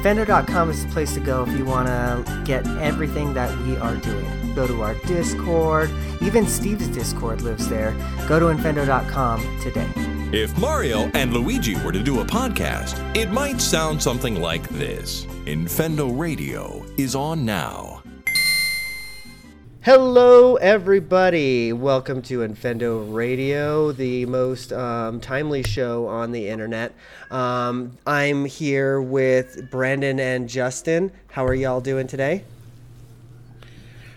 [0.00, 3.96] Infendo.com is the place to go if you want to get everything that we are
[3.96, 4.54] doing.
[4.54, 5.90] Go to our Discord.
[6.22, 7.92] Even Steve's Discord lives there.
[8.26, 9.86] Go to Infendo.com today.
[10.32, 15.26] If Mario and Luigi were to do a podcast, it might sound something like this
[15.44, 17.89] Infendo Radio is on now.
[19.82, 21.72] Hello, everybody.
[21.72, 26.92] Welcome to Infendo Radio, the most um, timely show on the internet.
[27.30, 31.10] Um, I'm here with Brandon and Justin.
[31.28, 32.44] How are y'all doing today?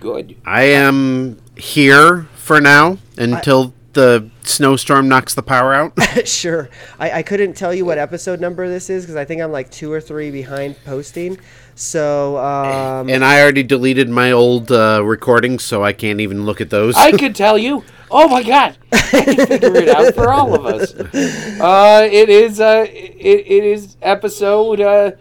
[0.01, 0.35] Good.
[0.45, 5.93] I am here for now until the snowstorm knocks the power out.
[6.27, 6.69] sure.
[6.99, 9.71] I, I couldn't tell you what episode number this is because I think I'm like
[9.71, 11.37] two or three behind posting.
[11.75, 16.61] So, um, and I already deleted my old uh, recordings, so I can't even look
[16.61, 16.95] at those.
[16.95, 17.83] I could tell you.
[18.11, 20.93] Oh my god, I can figure it out for all of us.
[21.59, 22.59] Uh, it is.
[22.59, 25.11] Uh, it, it is episode uh,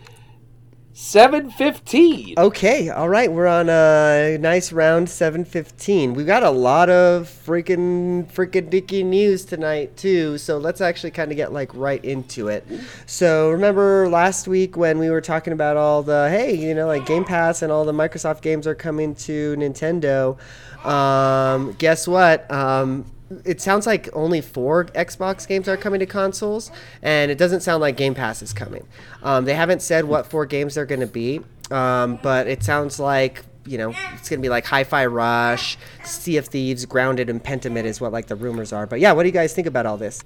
[0.94, 2.34] seven fifteen.
[2.36, 6.14] Okay, all right, we're on a nice round 715.
[6.14, 11.30] We've got a lot of freaking freaking dicky news tonight too, so let's actually kind
[11.30, 12.66] of get like right into it.
[13.06, 17.06] So remember last week when we were talking about all the hey, you know, like
[17.06, 20.38] Game Pass and all the Microsoft games are coming to Nintendo.
[20.84, 22.50] Um, guess what?
[22.50, 23.06] Um,
[23.44, 26.70] it sounds like only four Xbox games are coming to consoles,
[27.02, 28.86] and it doesn't sound like Game Pass is coming.
[29.22, 32.98] Um, they haven't said what four games they're going to be, um, but it sounds
[32.98, 37.42] like you know it's going to be like Hi-Fi Rush, Sea of Thieves, Grounded, and
[37.42, 38.86] Pentiment is what like the rumors are.
[38.86, 40.22] But yeah, what do you guys think about all this?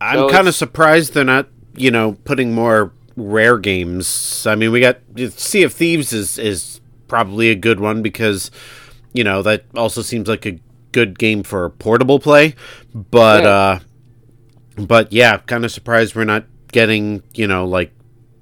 [0.00, 4.46] I'm So kind of surprised they're not, you know, putting more rare games.
[4.46, 4.98] I mean, we got
[5.36, 8.50] Sea of Thieves is is probably a good one because,
[9.12, 10.58] you know, that also seems like a
[10.92, 12.54] good game for portable play.
[12.94, 13.48] But Yeah.
[13.50, 13.78] uh
[14.86, 17.92] but yeah, kind of surprised we're not getting, you know, like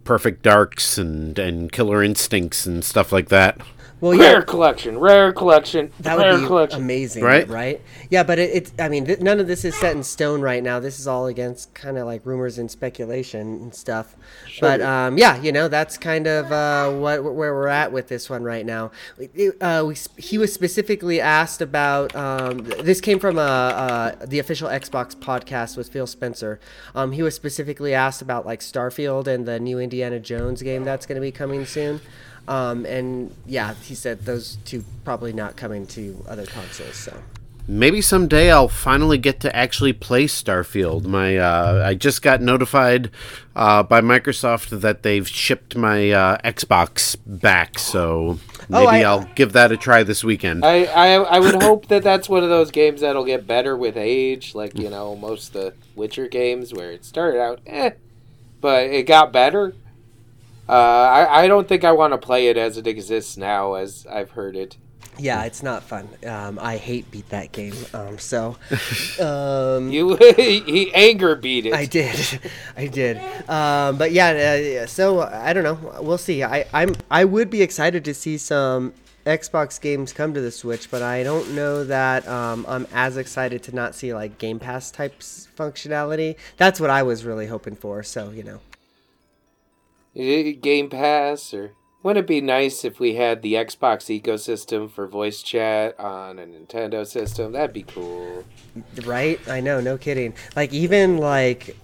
[0.05, 3.61] Perfect Darks and and Killer Instincts and stuff like that.
[4.01, 4.99] Well, Rare collection.
[4.99, 5.93] Rare collection.
[6.01, 6.81] That rare would be collection.
[6.83, 7.47] amazing, Right?
[7.49, 7.83] right?
[8.09, 10.63] Yeah, but it, it I mean, th- none of this is set in stone right
[10.63, 10.81] now.
[10.81, 14.17] This is all against kind of like rumors and speculation and stuff.
[14.49, 14.69] Sure.
[14.69, 18.31] But um, yeah, you know, that's kind of uh, what where we're at with this
[18.31, 18.91] one right now.
[19.19, 22.15] It- uh, we, he was specifically asked about.
[22.17, 26.59] Um, this came from uh, uh, the official Xbox podcast with Phil Spencer.
[26.95, 31.05] Um, he was specifically asked about like Starfield and the new Indiana Jones game that's
[31.05, 32.01] going to be coming soon.
[32.51, 36.97] Um, and yeah, he said those two probably not coming to other consoles.
[36.97, 37.17] So
[37.69, 41.05] Maybe someday I'll finally get to actually play Starfield.
[41.05, 43.13] My uh, I just got notified
[43.55, 49.53] uh, by Microsoft that they've shipped my uh, Xbox back, so maybe I- I'll give
[49.53, 50.65] that a try this weekend.
[50.65, 53.97] I, I I would hope that that's one of those games that'll get better with
[53.97, 57.91] age, like you know most of the Witcher games where it started out eh,
[58.61, 59.75] but it got better.
[60.71, 64.07] Uh, I I don't think I want to play it as it exists now, as
[64.09, 64.77] I've heard it.
[65.19, 66.09] yeah, it's not fun.
[66.25, 67.75] Um, I hate beat that game.
[67.93, 68.57] Um, so
[69.21, 71.75] um, You he anger beat it.
[71.75, 72.41] I did,
[72.77, 73.19] I did.
[73.49, 75.79] Um, but yeah, uh, so I don't know.
[76.01, 76.45] We'll see.
[76.45, 78.95] I I'm I would be excited to see some
[79.27, 83.63] Xbox games come to the Switch, but I don't know that um, I'm as excited
[83.65, 86.37] to not see like Game Pass types functionality.
[86.57, 88.03] That's what I was really hoping for.
[88.05, 88.61] So you know.
[90.61, 91.73] Game Pass, or
[92.03, 96.47] wouldn't it be nice if we had the Xbox ecosystem for voice chat on a
[96.47, 97.53] Nintendo system?
[97.53, 98.45] That'd be cool.
[99.05, 99.41] Right?
[99.49, 100.35] I know, no kidding.
[100.57, 101.77] Like even like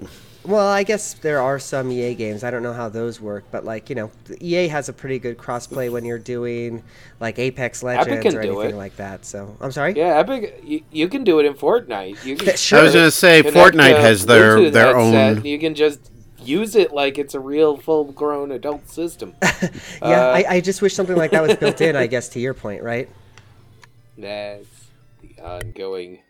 [0.47, 2.44] well, I guess there are some EA games.
[2.44, 4.10] I don't know how those work, but like, you know,
[4.41, 6.82] EA has a pretty good crossplay when you're doing
[7.20, 8.78] like Apex Legends can or do anything it.
[8.78, 9.24] like that.
[9.24, 9.94] So, I'm sorry?
[9.94, 12.24] Yeah, Epic, you, you can do it in Fortnite.
[12.24, 12.80] You can, Sure.
[12.80, 15.44] I was gonna say Fortnite has their their headset, own.
[15.44, 16.10] You can just
[16.47, 19.34] use it like it's a real full-grown adult system.
[20.03, 22.41] Yeah, Uh, I, I just wish something like that was built in, I guess, to
[22.41, 23.09] your point, right?
[24.19, 24.67] That's
[25.23, 26.21] the ongoing.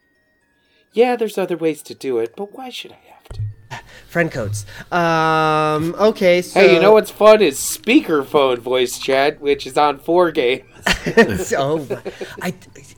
[0.93, 3.41] Yeah, there's other ways to do it, but why should I have to?
[4.09, 4.65] Friend codes.
[4.93, 6.61] Um, okay, so.
[6.61, 10.65] Hey, you know what's fun is speakerphone voice chat, which is on four games.
[11.59, 11.87] oh,
[12.41, 12.55] I,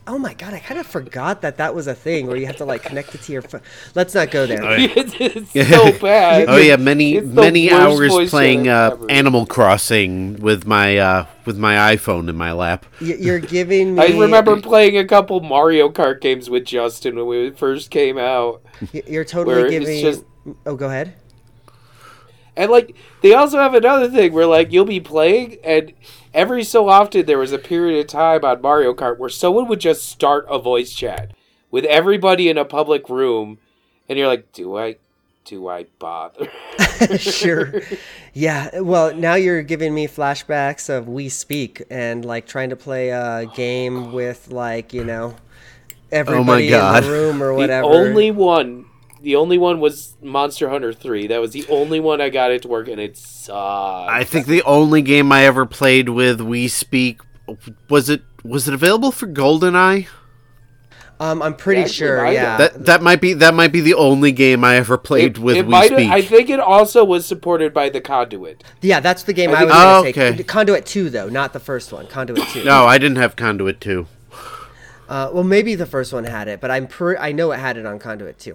[0.08, 2.56] oh my god, I kind of forgot that that was a thing where you have
[2.56, 3.60] to like connect it to your phone.
[3.94, 4.60] Let's not go there.
[4.64, 6.48] it's, it's so bad.
[6.48, 8.96] Oh yeah, many It's many hours playing uh.
[9.08, 12.86] Animal Crossing with my uh, with my iPhone in my lap.
[13.00, 14.02] Y- You're giving me.
[14.02, 18.62] I remember playing a couple Mario Kart games with Justin when we first came out.
[18.94, 20.00] Y- You're totally where it's giving.
[20.02, 20.24] just-
[20.64, 21.14] Oh, go ahead.
[22.58, 25.92] And like they also have another thing where like you'll be playing and
[26.34, 29.80] every so often there was a period of time on Mario Kart where someone would
[29.80, 31.32] just start a voice chat
[31.70, 33.58] with everybody in a public room
[34.08, 34.96] and you're like, "Do I
[35.48, 36.50] do I bother?
[37.18, 37.80] sure.
[38.34, 38.80] Yeah.
[38.80, 43.44] Well, now you're giving me flashbacks of Wii Speak and like trying to play a
[43.44, 47.02] oh, game with like you know oh, everybody God.
[47.02, 47.86] in the room or the whatever.
[47.86, 48.86] only one,
[49.22, 51.26] the only one was Monster Hunter Three.
[51.26, 54.10] That was the only one I got it to work, and it sucked.
[54.10, 57.20] I think the only game I ever played with Wii Speak
[57.88, 60.06] was it was it available for GoldenEye?
[61.20, 62.30] Um, I'm pretty Actually, sure.
[62.32, 62.56] Yeah.
[62.58, 65.56] That that might be that might be the only game I ever played It- with
[65.56, 66.10] it Wii Speak.
[66.10, 68.62] I think it also was supported by the Conduit.
[68.82, 69.76] yeah, that's the game I I, think- was
[70.14, 70.42] gonna Oh, say.
[70.44, 72.06] Conduit Two though, not the first one.
[72.06, 72.62] Conduit Two.
[72.62, 74.06] no, I didn't have Conduit 2.
[75.08, 77.76] Uh, well, maybe the first one had it, but I'm pre- I know it had
[77.78, 78.54] it on Conduit Two.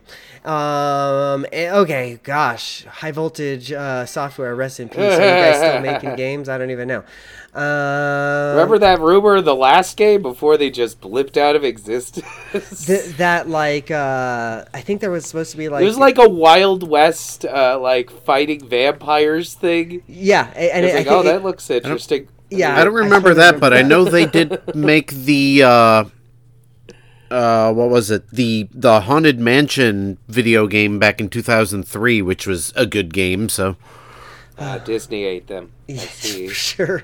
[0.49, 4.53] Um, eh, okay, gosh, high voltage uh, software.
[4.55, 4.99] Rest in peace.
[4.99, 6.49] Are you guys still making games?
[6.49, 7.03] I don't even know.
[7.55, 12.85] Uh, Remember that rumor the last game before they just blipped out of existence?
[12.85, 16.17] th- that like uh, I think there was supposed to be like it was like
[16.17, 20.03] a Wild West, uh, like fighting vampires thing.
[20.07, 22.27] yeah, a- and it, like, I oh, think that looks interesting.
[22.49, 22.79] yeah.
[22.79, 25.63] I don't remember can't that, remember but I know they did make the
[27.31, 28.29] uh uh what was it?
[28.29, 33.75] The the Haunted Mansion video game back in 2003, which was a good game, so
[34.57, 35.71] Uh, Disney ate them.
[35.89, 36.47] I see.
[36.53, 37.03] sure.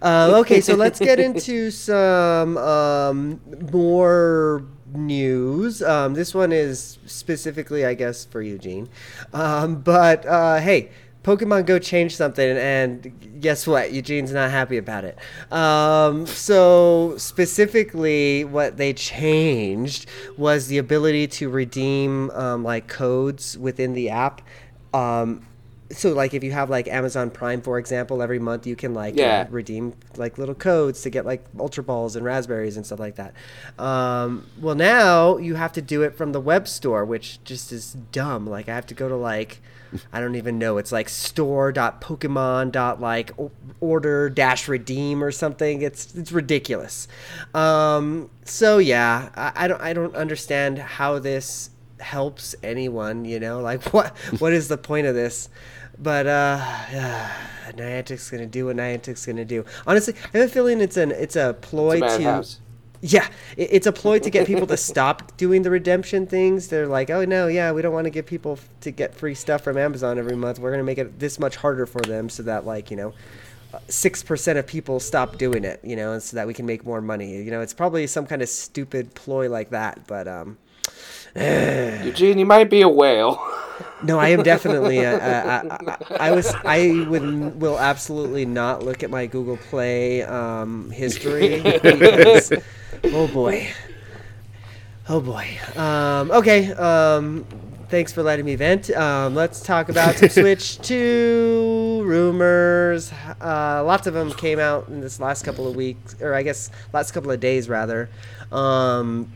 [0.00, 3.40] Um, okay, so let's get into some um,
[3.72, 4.64] more
[4.94, 5.82] news.
[5.82, 8.88] Um, this one is specifically, I guess, for Eugene.
[9.32, 10.90] Um, but uh, hey,
[11.22, 13.92] Pokemon Go changed something, and guess what?
[13.92, 15.18] Eugene's not happy about it.
[15.52, 23.94] Um, so, specifically, what they changed was the ability to redeem um, like codes within
[23.94, 24.42] the app.
[24.94, 25.47] Um,
[25.90, 29.16] so like if you have like Amazon Prime for example, every month you can like
[29.46, 33.16] uh, redeem like little codes to get like Ultra Balls and raspberries and stuff like
[33.16, 33.34] that.
[33.78, 37.94] Um, well, now you have to do it from the web store, which just is
[38.12, 38.46] dumb.
[38.46, 39.60] Like I have to go to like
[40.12, 40.78] I don't even know.
[40.78, 43.32] It's like store.pokemon dot like
[43.80, 45.82] order dash redeem or something.
[45.82, 47.08] It's it's ridiculous.
[47.54, 51.70] Um, so yeah, I, I don't I don't understand how this
[52.00, 53.24] helps anyone.
[53.24, 55.48] You know, like what what is the point of this?
[56.00, 56.58] But uh,
[57.72, 59.64] Niantic's gonna do what Niantic's gonna do.
[59.86, 62.60] Honestly, I have a feeling it's an it's a ploy It's a to madhouse.
[63.00, 66.68] yeah, it, it's a ploy to get people to stop doing the redemption things.
[66.68, 69.34] They're like, oh no, yeah, we don't want to get people f- to get free
[69.34, 70.58] stuff from Amazon every month.
[70.60, 73.12] We're gonna make it this much harder for them so that like you know,
[73.88, 75.80] six percent of people stop doing it.
[75.82, 77.42] You know, and so that we can make more money.
[77.42, 80.06] You know, it's probably some kind of stupid ploy like that.
[80.06, 80.58] But um,
[82.04, 83.40] Eugene, you might be a whale.
[84.02, 84.98] no, I am definitely.
[84.98, 86.52] A, a, a, I was.
[86.64, 92.52] I would will absolutely not look at my Google Play um, history because,
[93.04, 93.68] oh boy,
[95.08, 95.48] oh boy.
[95.76, 96.72] Um, okay.
[96.72, 97.44] Um,
[97.88, 98.90] thanks for letting me vent.
[98.90, 103.12] Um, let's talk about some Switch Two rumors.
[103.40, 106.70] Uh, lots of them came out in this last couple of weeks, or I guess
[106.92, 108.08] last couple of days rather.
[108.50, 109.30] Um,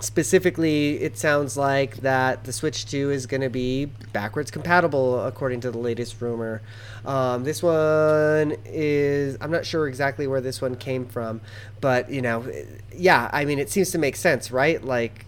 [0.00, 5.60] specifically it sounds like that the switch 2 is going to be backwards compatible according
[5.60, 6.62] to the latest rumor.
[7.04, 11.40] Um, this one is i'm not sure exactly where this one came from
[11.80, 12.50] but you know
[12.94, 14.82] yeah i mean it seems to make sense right?
[14.82, 15.26] Like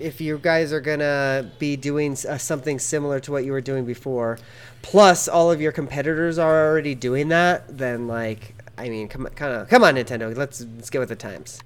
[0.00, 3.60] if you guys are going to be doing uh, something similar to what you were
[3.60, 4.38] doing before
[4.82, 9.54] plus all of your competitors are already doing that then like i mean come, kind
[9.54, 11.60] of come on nintendo let's let's get with the times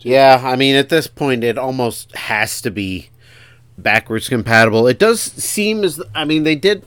[0.00, 3.10] Yeah, I mean, at this point, it almost has to be
[3.76, 4.86] backwards compatible.
[4.86, 6.84] It does seem as I mean, they did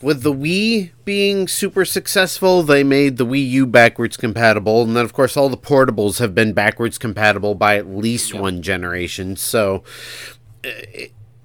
[0.00, 2.62] with the Wii being super successful.
[2.62, 6.34] They made the Wii U backwards compatible, and then of course all the portables have
[6.34, 9.36] been backwards compatible by at least one generation.
[9.36, 9.82] So,
[10.64, 10.70] uh,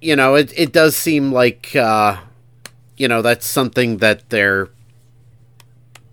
[0.02, 2.18] you know, it it does seem like uh,
[2.96, 4.70] you know that's something that they're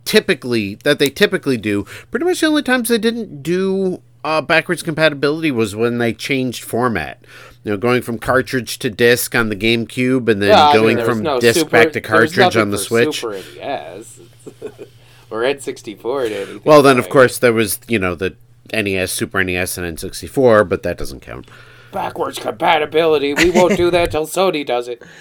[0.04, 1.84] typically that they typically do.
[2.10, 6.64] Pretty much the only times they didn't do uh, backwards compatibility was when they changed
[6.64, 7.24] format.
[7.64, 10.82] You know, going from cartridge to disc on the GameCube, and then Yeah, I mean,
[10.96, 13.20] going from no disc super- back to cartridge on the for Switch.
[13.20, 14.20] Super NES
[15.30, 16.60] or N64 or anything.
[16.64, 18.36] Well, then of course there was you know the
[18.72, 21.48] NES, Super NES, and N64, but that doesn't count.
[21.92, 23.32] backwards compatibility.
[23.34, 25.02] We won't do that till Sony does it.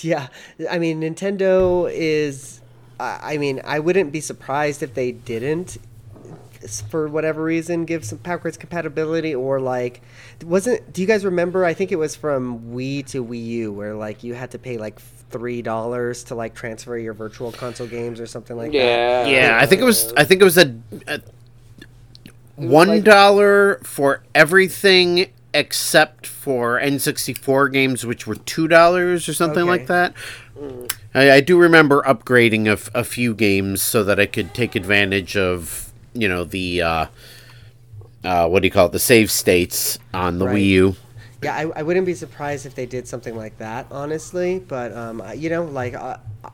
[0.00, 0.26] Yeah,
[0.68, 2.60] I mean Nintendo is.
[2.98, 5.78] I I mean, I wouldn't be surprised if they didn't, s-
[6.90, 10.02] for whatever reason, give some backwards compatibility or like,
[10.44, 10.92] wasn't?
[10.92, 11.64] Do you guys remember?
[11.64, 14.76] I think it was from Wii to Wii U, where like you had to pay
[14.78, 14.98] like
[15.30, 18.78] three dollars to like transfer your virtual console games or something like that.
[18.78, 19.26] Yeah.
[19.26, 20.12] Yeah, I think it was.
[20.16, 20.74] I think it was a,
[21.08, 21.20] a
[22.56, 23.04] one like-
[23.84, 29.70] for everything except for N64 games, which were two dollars or something Okay.
[29.70, 30.14] like that.
[31.14, 34.74] I, I do remember upgrading a, f- a few games so that I could take
[34.74, 37.06] advantage of you know the uh,
[38.24, 40.56] uh, what do you call it the save states on the Right.
[40.56, 40.96] Wii U.
[41.42, 44.60] Yeah, I, I wouldn't be surprised if they did something like that, honestly.
[44.60, 46.50] But um, you know, like, uh, uh,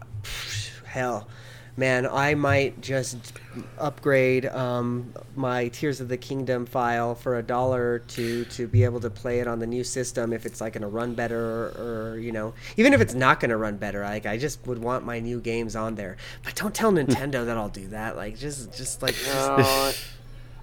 [0.85, 1.29] hell,
[1.77, 3.33] man, I might just
[3.79, 8.85] upgrade um, my Tears of the Kingdom file for a dollar or two to be
[8.85, 11.39] able to play it on the new system if it's like going to run better,
[11.39, 14.03] or, or you know, even if it's not going to run better.
[14.03, 16.17] Like, I just would want my new games on there.
[16.45, 18.17] But don't tell Nintendo that I'll do that.
[18.17, 19.93] Like, just, just like, just, Uh,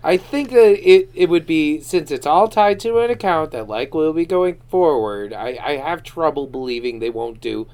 [0.04, 3.68] I think that it, it would be since it's all tied to an account that
[3.68, 5.34] likely will be going forward.
[5.34, 7.68] I, I have trouble believing they won't do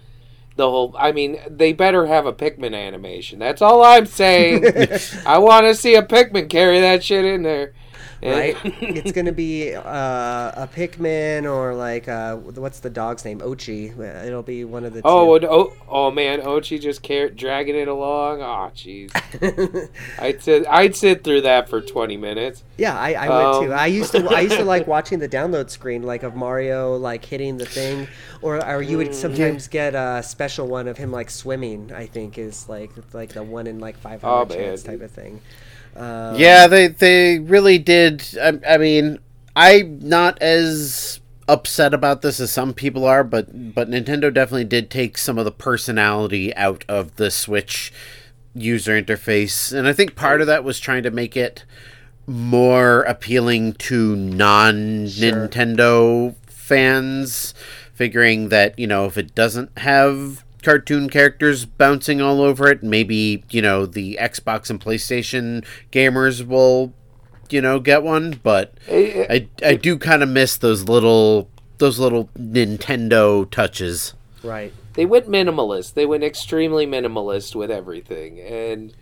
[0.55, 0.95] the whole.
[0.97, 3.39] I mean, they better have a Pikmin animation.
[3.39, 4.65] That's all I'm saying.
[5.25, 7.73] I want to see a Pikmin carry that shit in there.
[8.31, 8.57] right?
[8.63, 13.39] it's gonna be uh, a Pikmin or like uh, what's the dog's name?
[13.39, 13.97] Oatchi.
[14.25, 15.01] It'll be one of the.
[15.05, 15.47] Oh, two.
[15.49, 18.41] oh, oh man, Oatchi just car- dragging it along.
[18.41, 19.11] Oh, jeez.
[20.19, 22.63] I'd sit, I'd sit through that for twenty minutes.
[22.77, 23.73] yeah, I, I would Um, too.
[23.73, 24.29] I used to.
[24.29, 28.09] I used to like watching the download screen, like of Mario like hitting the thing,
[28.41, 31.91] or or you Mm, would sometimes get a special one of him like swimming.
[31.93, 34.57] I think is like like the one in like five Oh, hundred man.
[34.57, 35.41] chance type of thing.
[35.95, 38.23] Um, Yeah, they they really did.
[38.41, 39.19] I, I mean,
[39.55, 44.89] I'm not as upset about this as some people are, but but Nintendo definitely did
[44.89, 47.91] take some of the personality out of the Switch
[48.55, 51.63] user interface, and I think part of that was trying to make it
[52.25, 57.53] more appealing to non-Nintendo fans,
[57.93, 63.43] figuring that you know if it doesn't have cartoon characters bouncing all over it, maybe
[63.49, 66.93] you know the Xbox and PlayStation gamers will
[67.49, 68.39] you know get one.
[68.43, 74.13] But I I do kind of miss those little those little Nintendo touches.
[74.43, 74.73] Right.
[74.93, 75.95] They went minimalist.
[75.95, 78.93] They went extremely minimalist with everything, and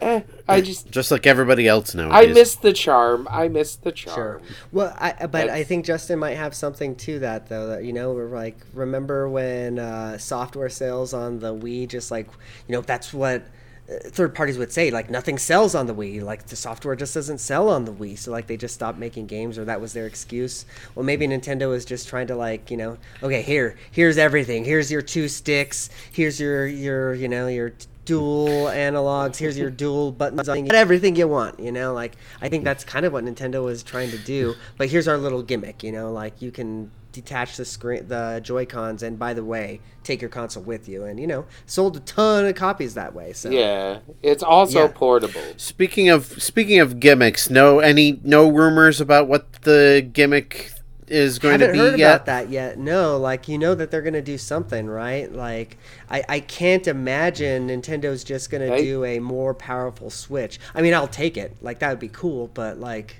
[0.00, 2.10] eh, I just Just like everybody else now.
[2.10, 3.26] I miss the charm.
[3.30, 4.14] I miss the charm.
[4.14, 4.40] Sure.
[4.72, 7.68] Well, I but I think Justin might have something to that though.
[7.68, 12.26] That you know, we're like, remember when uh, software sales on the Wii just like,
[12.68, 13.42] you know, that's what
[13.88, 14.90] uh, third parties would say.
[14.90, 16.22] Like nothing sells on the Wii.
[16.22, 18.18] Like the software just doesn't sell on the Wii.
[18.18, 20.66] So like they just stopped making games, or that was their excuse.
[20.94, 24.64] Well, maybe Nintendo was just trying to like, you know, okay, here, here's everything.
[24.64, 25.88] Here's your two sticks.
[26.12, 27.72] Here's your your you know your
[28.06, 29.36] dual analogs.
[29.36, 30.48] Here's your dual buttons.
[30.48, 31.92] On everything you want you know?
[31.92, 34.54] Like i think that's kind of what nintendo was trying to do.
[34.78, 36.10] But here's our little gimmick you know?
[36.10, 40.28] Like you can detach the screen the joy cons and by the way take your
[40.30, 41.04] console with you.
[41.04, 43.50] And you know sold a ton of copies that way so.
[43.50, 44.92] Yeah, it's also Yeah.
[44.94, 45.42] portable.
[45.56, 50.70] Speaking of speaking of gimmicks, no any no rumors about what the gimmick
[51.08, 52.14] is going haven't to be heard yet.
[52.14, 55.78] about that yet no like you know that they're gonna do something right like
[56.10, 58.82] i i can't imagine nintendo's just gonna Hey.
[58.82, 62.48] do a more powerful switch i mean i'll take it like that would be cool
[62.54, 63.16] but like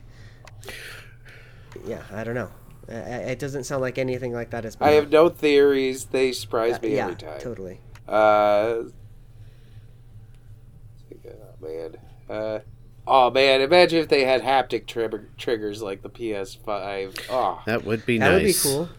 [1.86, 2.50] yeah i don't know
[2.88, 2.94] Uh,
[3.32, 4.76] it doesn't sound like anything like that is.
[4.76, 6.04] has I have no theories.
[6.06, 7.40] They surprise me yeah every time.
[7.40, 8.84] totally Uh,
[11.26, 11.96] oh man.
[12.28, 12.58] Uh,
[13.06, 13.60] oh man!
[13.60, 17.26] Imagine if they had haptic trigger triggers like the PS5.
[17.30, 18.62] Oh, That would be that nice.
[18.62, 18.96] That would be cool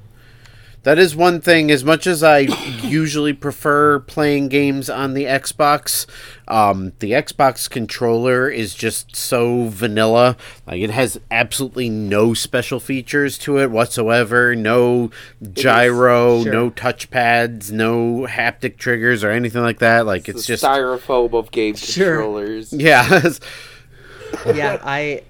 [0.84, 1.70] That is one thing.
[1.72, 2.40] As much as I
[2.84, 6.06] usually prefer playing games on the Xbox,
[6.48, 10.38] um, the Xbox controller is just so vanilla.
[10.66, 14.56] Like it has absolutely no special features to it whatsoever.
[14.56, 15.12] No
[15.52, 16.54] gyro, Sure.
[16.54, 20.06] no touchpads, no haptic triggers or anything like that.
[20.06, 22.16] Like it's the just styrofoam of game Sure.
[22.16, 22.72] controllers.
[22.88, 23.24] yeah.
[24.54, 25.24] Yeah i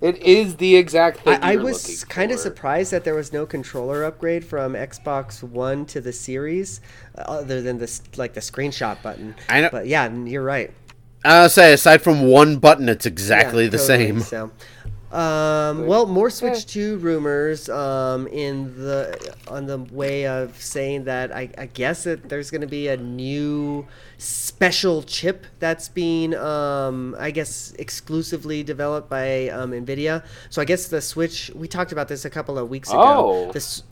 [0.00, 1.38] It is the exact thing.
[1.42, 5.86] I, I was kind of surprised that there was no controller upgrade from Xbox One
[5.86, 6.80] to the Series,
[7.16, 9.34] uh, other than this like the screenshot button.
[9.48, 10.72] I know- but yeah, you're right.
[11.24, 14.20] I'll say aside from one button, it's exactly Yeah, the totally, same.
[14.20, 14.52] So,
[15.10, 21.34] um, well, more Switch Two rumors um, in the on the way of saying that
[21.34, 23.86] I, I guess that there's going to be a new
[24.18, 30.24] special chip that's being um, I guess exclusively developed by um, Nvidia.
[30.50, 33.00] So I guess the Switch we talked about this a couple of weeks ago.
[33.00, 33.52] Oh.
[33.52, 33.84] That's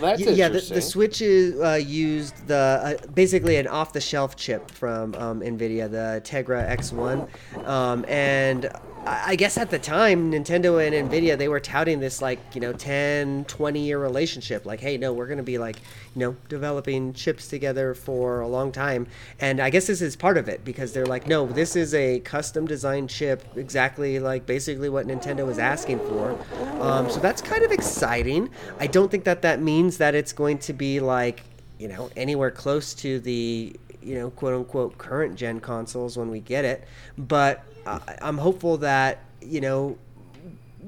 [0.00, 5.14] Y- yeah, the, the Switch is, uh, used the uh, basically an off-the-shelf chip from
[5.16, 8.70] um, NVIDIA, the Tegra X1, um, and
[9.04, 12.72] I guess at the time, Nintendo and Nvidia they were touting this like you know
[12.72, 14.64] 10, 20 year relationship.
[14.64, 15.76] Like, hey, no, we're going to be like
[16.14, 19.08] you know developing chips together for a long time.
[19.40, 22.20] And I guess this is part of it because they're like, no, this is a
[22.20, 26.38] custom designed chip, exactly like basically what Nintendo was asking for.
[26.80, 28.50] Um, so that's kind of exciting.
[28.78, 31.42] I don't think that that means that it's going to be like
[31.78, 36.38] you know anywhere close to the you know quote unquote current gen consoles when we
[36.40, 36.86] get it
[37.18, 39.96] but uh, i'm hopeful that you know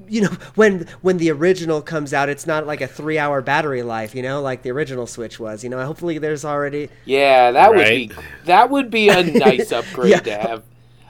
[0.07, 3.81] you know when when the original comes out it's not like a three hour battery
[3.83, 7.73] life you know like the original switch was you know hopefully there's already Yeah, that
[7.73, 8.11] would be
[8.45, 10.19] that would be a nice upgrade Yeah.
[10.19, 10.63] to have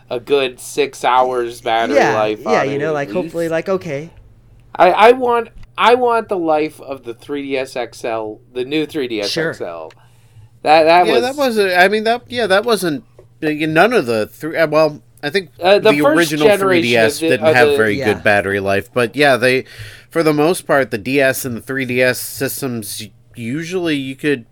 [0.09, 2.39] a good six hours battery yeah life.
[2.41, 4.11] yeah on you it know at like hopefully like okay
[4.75, 9.53] I, I want I want the life of the 3ds XL, the new 3ds Sure.
[9.53, 9.89] XL.
[10.61, 11.73] That that yeah, was that wasn't.
[11.77, 13.03] I mean, that yeah, that wasn't.
[13.41, 14.57] None of the three.
[14.57, 17.97] uh, Well, I think Uh, the the, original 3DS of the- didn't have the- very
[17.97, 18.13] Yeah.
[18.13, 19.65] good battery life, but yeah, they,
[20.09, 24.45] for the most part, the DS and the 3DS systems usually you could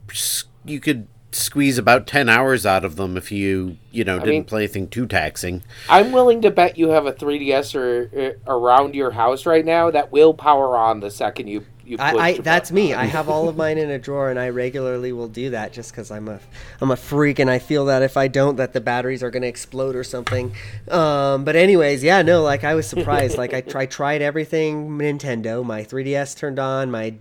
[0.66, 4.44] you could squeeze about ten hours out of them if you you know didn't mean-
[4.46, 5.62] play anything too taxing.
[5.90, 8.10] I'm willing to bet you have a 3ds or,
[8.48, 12.06] uh, around your house right now that will power on the second you you push
[12.06, 12.94] I, I that's button me.
[12.94, 15.92] I have all of mine in a drawer, and I regularly will do that just
[15.92, 16.40] because I'm a
[16.80, 19.42] I'm a freak, and I feel that if I don't, that the batteries are going
[19.42, 20.56] to explode or something.
[20.90, 23.38] Um, but anyways, yeah, no, like I was surprised.
[23.38, 25.64] like I, tr- I tried everything Nintendo.
[25.66, 26.90] My 3DS turned on.
[26.90, 27.16] My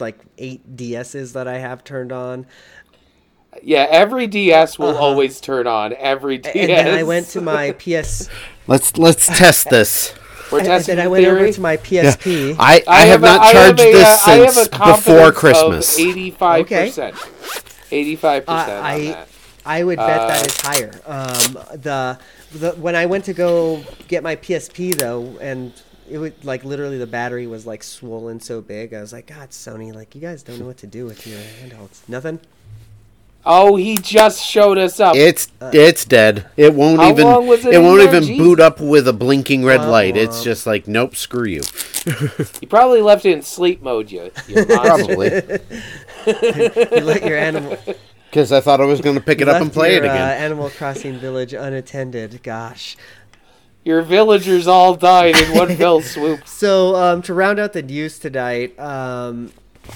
[0.00, 2.46] like eight DSs that I have turned on.
[3.62, 5.94] Yeah, every DS will always turn on.
[5.94, 6.54] Every DS.
[6.54, 6.60] Uh-huh.
[6.60, 8.28] And then I went to my PS.
[8.66, 10.14] Let's let's test this.
[10.54, 12.56] We're and testing then I the went over to my PSP.
[12.58, 14.70] I, I, have, a- not I charged have a, this uh, I have since a
[14.78, 15.98] before of Christmas.
[15.98, 17.12] 85%.
[17.90, 19.26] 85% Uh, I.
[19.66, 20.90] I would bet Uh, that it's higher.
[21.06, 22.18] Um, the
[22.52, 25.72] the when I went to go get my PSP though, and
[26.10, 28.92] it would like literally the battery was like swollen so big.
[28.92, 31.38] I was like, God, Sony, like you guys don't know what to do with your
[31.38, 32.06] handhelds.
[32.08, 32.40] Nothing.
[33.46, 35.16] Oh, he just showed us up.
[35.16, 36.46] It's it's dead.
[36.56, 38.08] It won't How even long was it it won't there?
[38.08, 38.38] even Jesus.
[38.42, 40.16] boot up with a blinking red Womp light.
[40.16, 41.62] It's just like nope, screw you.
[42.60, 44.74] you probably left it in sleep mode, you, you monster.
[44.76, 45.26] Probably
[46.98, 47.78] You let your animal
[48.30, 50.08] because I thought I was going to pick it up left and play your, it
[50.08, 50.42] Uh, again.
[50.42, 52.42] Animal Crossing Village unattended.
[52.42, 52.96] Gosh.
[53.84, 56.48] Your villagers all died in one fell swoop.
[56.48, 59.52] So um, to round out the news tonight, um,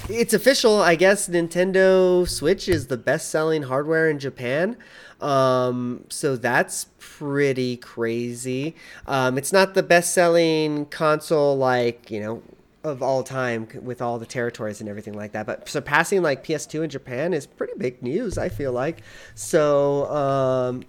[0.08, 0.80] it's official.
[0.80, 4.76] I guess Nintendo Switch is the best-selling hardware in Japan.
[5.20, 8.74] Um, so that's pretty crazy.
[9.06, 12.42] Um, it's not the best-selling console like you know
[12.84, 15.46] of all time with all the territories and everything like that.
[15.46, 18.38] But surpassing like PS2 in Japan is pretty big news.
[18.38, 19.02] I feel like.
[19.34, 20.84] So um,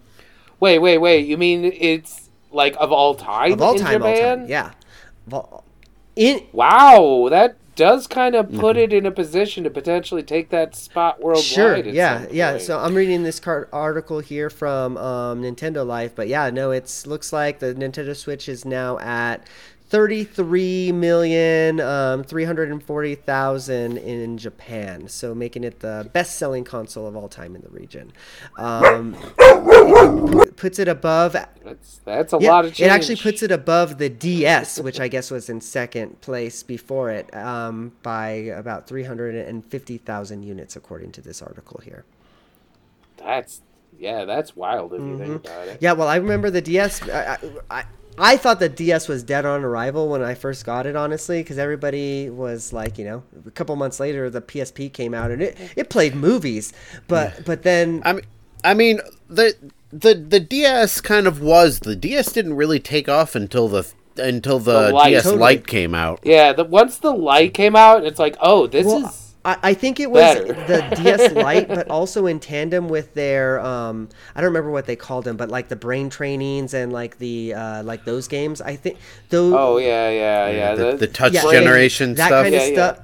[0.59, 1.25] Wait, wait, wait.
[1.25, 4.39] You mean it's like of all time of all in time, all Japan?
[4.39, 4.71] time, yeah.
[5.31, 5.63] All-
[6.15, 8.59] In Wow, that does kind of Mm-hmm.
[8.59, 11.43] put it in a position to potentially take that spot worldwide.
[11.45, 11.77] Sure.
[11.77, 12.25] Yeah.
[12.29, 12.57] Yeah.
[12.57, 17.03] So I'm reading this car- article here from um, Nintendo Life, but yeah, no, it
[17.07, 19.47] looks like the Nintendo Switch is now at
[19.89, 27.55] 33 million um, 340,000 in Japan, so making it the best-selling console of all time
[27.55, 28.13] in the region.
[28.57, 29.17] Um,
[30.41, 32.87] it puts it above that's that's a yeah, lot of change.
[32.87, 37.09] It actually puts it above the DS, which I guess was in second place before
[37.11, 42.05] it, um, by about 350,000 units, according to this article here.
[43.17, 43.61] That's
[43.97, 45.17] yeah, that's wild if you Mm-hmm.
[45.17, 45.81] think about it.
[45.81, 47.07] Yeah, well, I remember the DS.
[47.09, 47.37] I,
[47.69, 47.83] I,
[48.19, 51.57] I thought the DS was dead on arrival when I first got it, honestly, because
[51.57, 55.57] everybody was like, you know, a couple months later, the PSP came out and it,
[55.75, 56.73] it played movies,
[57.07, 58.25] but but then I mean,
[58.63, 59.55] I mean the
[59.91, 64.59] the the DS kind of was the DS didn't really take off until the until
[64.59, 65.09] the, The Lite.
[65.11, 65.41] DS Totally.
[65.41, 66.19] Lite came out.
[66.23, 69.73] Yeah, the once the light came out, it's like, oh, this Well, is I, I
[69.73, 70.53] think it was better.
[70.53, 74.95] the DS Lite, but also in tandem with their um, I don't remember what they
[74.97, 78.59] called them, but like the brain trainings and like the uh, like those games.
[78.61, 78.97] I think
[79.29, 79.53] those.
[79.55, 80.75] oh yeah, yeah, yeah.
[80.75, 82.43] the, the- the touch yeah, generation that stuff.
[82.43, 82.95] kind of Yeah, yeah.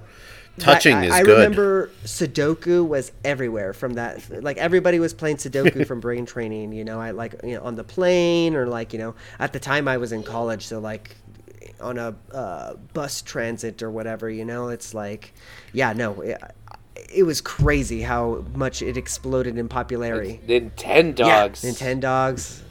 [0.57, 1.33] Touching that- is I, I good.
[1.33, 4.43] remember Sudoku was everywhere from that.
[4.43, 6.71] Like everybody was playing Sudoku from brain training.
[6.71, 9.59] You know, I like you know on the plane or like you know at the
[9.59, 11.15] time I was in college, so like
[11.81, 14.29] on a uh, bus transit or whatever.
[14.29, 15.33] You know, it's like
[15.73, 16.21] yeah, no.
[16.21, 16.41] It,
[17.13, 20.39] it was crazy how much it exploded in popularity.
[20.47, 21.17] Nintendogs.
[21.17, 22.61] Yeah, Nintendogs.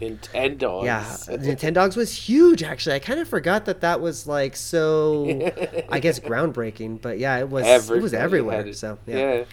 [0.00, 0.84] Nintendogs.
[0.84, 2.62] Yeah, Nintendogs was huge.
[2.62, 5.26] Actually, I kind of forgot that that was like so.
[5.88, 7.90] I guess groundbreaking, but yeah, it was.
[7.90, 8.66] it was everywhere.
[8.66, 8.76] it.
[8.76, 9.16] So yeah.
[9.16, 9.44] yeah.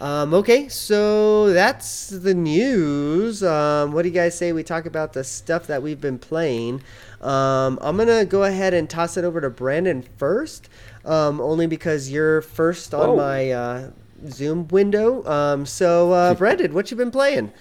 [0.00, 3.42] Um, okay, so that's the news.
[3.42, 6.82] Um, what do you guys say we talk about the stuff that we've been playing?
[7.20, 10.68] Um, I'm gonna go ahead and toss it over to Brandon first,
[11.04, 13.16] um, only because you're first on Whoa.
[13.16, 13.90] my uh,
[14.28, 15.24] Zoom window.
[15.26, 17.52] Um, so, uh, Brandon, what you been playing?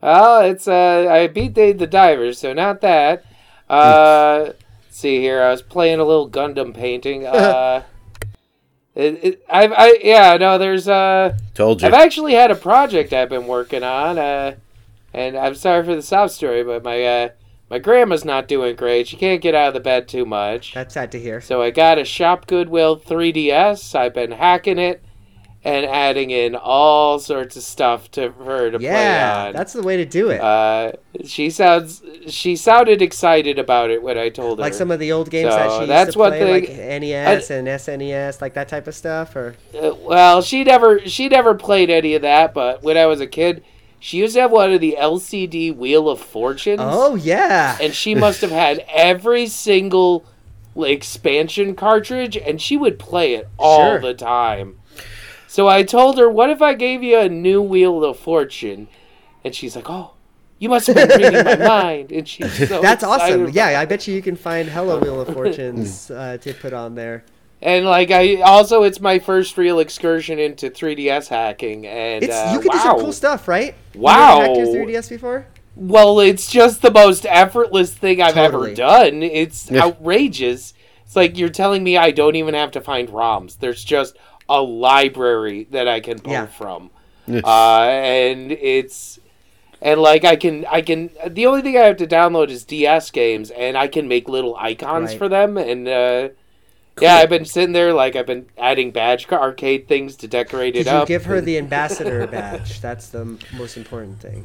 [0.00, 3.24] Well, it's uh, I beat Dave the Diver, so not that.
[3.68, 4.52] Uh,
[4.90, 7.26] see here, I was playing a little Gundam painting.
[7.34, 7.82] Uh,
[8.94, 11.88] it, it, I've, I, yeah, no, there's uh, Told you.
[11.88, 14.18] I've actually had a project I've been working on.
[14.18, 14.54] Uh,
[15.14, 17.28] and I'm sorry for the sob story, but my uh,
[17.70, 19.08] my grandma's not doing great.
[19.08, 20.74] She can't get out of the bed too much.
[20.74, 21.40] That's sad to hear.
[21.40, 23.94] So I got a Shop Goodwill 3DS.
[23.94, 25.02] I've been hacking it
[25.66, 29.54] and adding in all sorts of stuff to for her to play Yeah, on.
[29.54, 30.38] that's the way to do it.
[30.42, 30.92] Uh,
[31.24, 34.62] she sounds she sounded excited about it when I told her.
[34.62, 36.66] like some of the old games that so she used that's to one play, like
[36.66, 41.30] thing- NES and SNES, like that type of stuff, or Uh, well, she never she
[41.30, 43.64] never played any of that, but when I was a kid,
[44.06, 46.78] she used to have one of the LCD Wheel of Fortunes.
[46.82, 50.26] oh yeah, and she must have had every single
[50.76, 54.00] expansion cartridge, and she would play it all Sure.
[54.00, 54.78] the time.
[55.46, 58.88] So I told her, "What if I gave you a new Wheel of Fortune?"
[59.42, 60.10] And she's like, "Oh,
[60.58, 63.48] you must have been reading my mind." And she's so that's awesome.
[63.50, 66.94] Yeah, I bet you you can find Hello Wheel of Fortunes uh, to put on
[66.94, 67.24] there.
[67.64, 72.50] And like I also, it's my first real excursion into 3DS hacking, and It's uh,
[72.52, 73.74] you can do some cool stuff, right?
[73.94, 74.40] Wow.
[74.42, 75.46] ever hacked your 3DS before?
[75.74, 78.72] Well, it's just the most effortless thing I've Totally.
[78.72, 79.22] ever done.
[79.22, 79.84] It's Yeah.
[79.84, 80.74] outrageous.
[81.06, 83.58] It's like you're telling me I don't even have to find ROMs.
[83.58, 86.46] There's just a library that I can pull Yeah.
[86.46, 86.90] from,
[87.26, 89.18] uh, and it's
[89.80, 93.10] and like I can I can the only thing I have to download is DS
[93.10, 95.18] games, and I can make little icons Right.
[95.18, 96.28] for them, and uh,
[97.00, 100.86] yeah, I've been sitting there like I've been adding badge arcade things to decorate Did
[100.86, 101.08] it you up.
[101.08, 102.80] give her the ambassador badge?
[102.80, 104.44] That's the most important thing.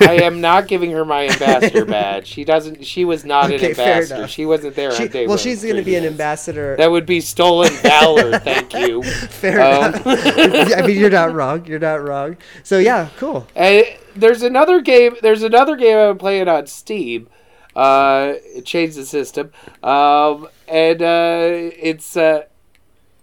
[0.00, 2.26] I am not giving her my ambassador badge.
[2.26, 2.84] She doesn't.
[2.84, 4.26] She was not Okay, an ambassador.
[4.26, 5.38] She wasn't there She, on day well, one.
[5.38, 6.74] she's going to be an ambassador.
[6.76, 8.36] That would be stolen valor.
[8.40, 9.04] thank you.
[9.04, 10.06] Fair Um, enough.
[10.06, 11.66] I mean, you're not wrong.
[11.66, 12.36] You're not wrong.
[12.64, 13.46] So yeah, cool.
[13.54, 13.84] And
[14.16, 15.14] there's another game.
[15.22, 17.28] There's another game I'm playing on Steam.
[17.74, 19.52] Uh, it changed the system.
[19.82, 22.44] Um, and uh, it's uh,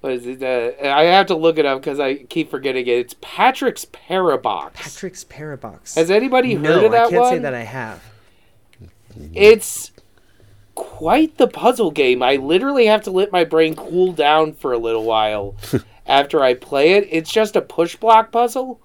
[0.01, 0.43] what is it?
[0.43, 2.91] Uh, I have to look it up because I keep forgetting it.
[2.91, 4.73] It's Patrick's Parabox.
[4.73, 5.95] Patrick's Parabox.
[5.95, 7.05] Has anybody heard no, of that one?
[7.05, 7.33] I can't one?
[7.33, 8.03] say that I have.
[9.33, 9.91] It's
[10.75, 12.21] quite the puzzle game.
[12.21, 15.55] I literally have to let my brain cool down for a little while
[16.05, 17.07] after I play it.
[17.09, 18.79] It's just a push block puzzle,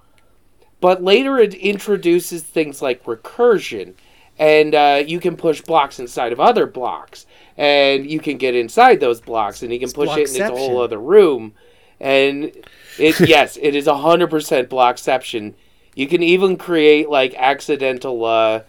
[0.81, 3.95] but later it introduces things like recursion,
[4.43, 7.27] and uh, you can push blocks inside of other blocks,
[7.57, 10.81] and you can get inside those blocks, and you can push it into a whole
[10.83, 11.55] other room,
[12.01, 12.51] and
[12.99, 15.55] it yes, it is hundred percent blockception.
[15.95, 18.25] You can even create like accidental.
[18.25, 18.63] Uh,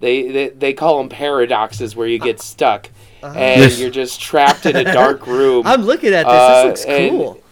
[0.00, 2.88] they, they they call them paradoxes where you get stuck
[3.22, 5.66] and you're just trapped in a dark room.
[5.66, 6.32] I'm looking at this.
[6.32, 7.42] Uh, this looks cool.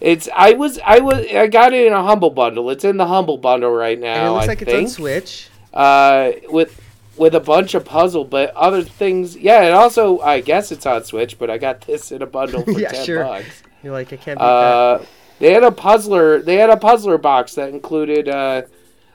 [0.00, 2.70] It's I was I was I got it in a humble bundle.
[2.70, 4.14] It's in the humble bundle right now.
[4.14, 4.88] And it looks I like it's think.
[4.88, 5.50] on Switch.
[5.72, 6.80] Uh, with
[7.16, 9.36] with a bunch of puzzle, but other things.
[9.36, 12.62] Yeah, and also I guess it's on Switch, but I got this in a bundle
[12.62, 13.24] for Yeah, ten sure.
[13.24, 13.62] bucks.
[13.82, 14.40] You're like, I can't.
[14.40, 15.00] Uh,
[15.38, 16.40] they had a puzzler.
[16.42, 18.62] They had a puzzler box that included uh,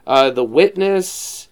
[0.07, 1.49] uh, the witness,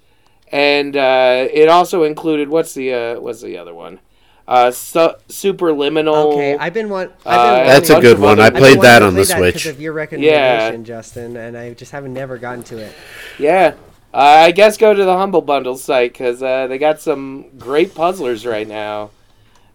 [0.52, 4.00] and uh, it also included what's the uh, what's the other one?
[4.48, 6.34] Uh, su- superliminal.
[6.34, 7.12] Okay, I've been want.
[7.26, 8.40] uh, I've been That's a good one.
[8.40, 9.66] I played that on the that Switch.
[9.66, 12.94] of your recommendation, Justin, and I just haven't never gotten to it.
[13.40, 13.76] Yeah.
[14.14, 17.96] Uh, I guess go to the Humble Bundle site because uh, they got some great
[17.96, 19.12] puzzlers right now.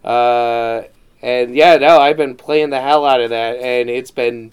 [0.04, 0.82] Uh,
[1.22, 4.52] and yeah, no, I've been playing the hell out of that, and it's been,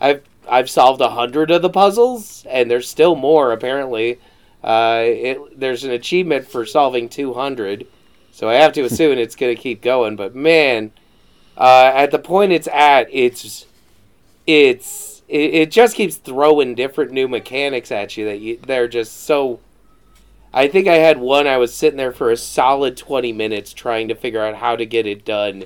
[0.00, 4.18] I've I've solved a hundred of the puzzles, and there's still more apparently.
[4.62, 7.86] Uh, it there's an achievement for solving two hundred,
[8.32, 10.16] so I have to assume it's gonna keep going.
[10.16, 10.90] But man,
[11.56, 13.66] uh, at the point it's at, it's
[14.46, 19.24] it's it, it just keeps throwing different new mechanics at you that you they're just
[19.24, 19.60] so
[20.52, 24.08] I think I had one I was sitting there for a solid 20 minutes trying
[24.08, 25.64] to figure out how to get it done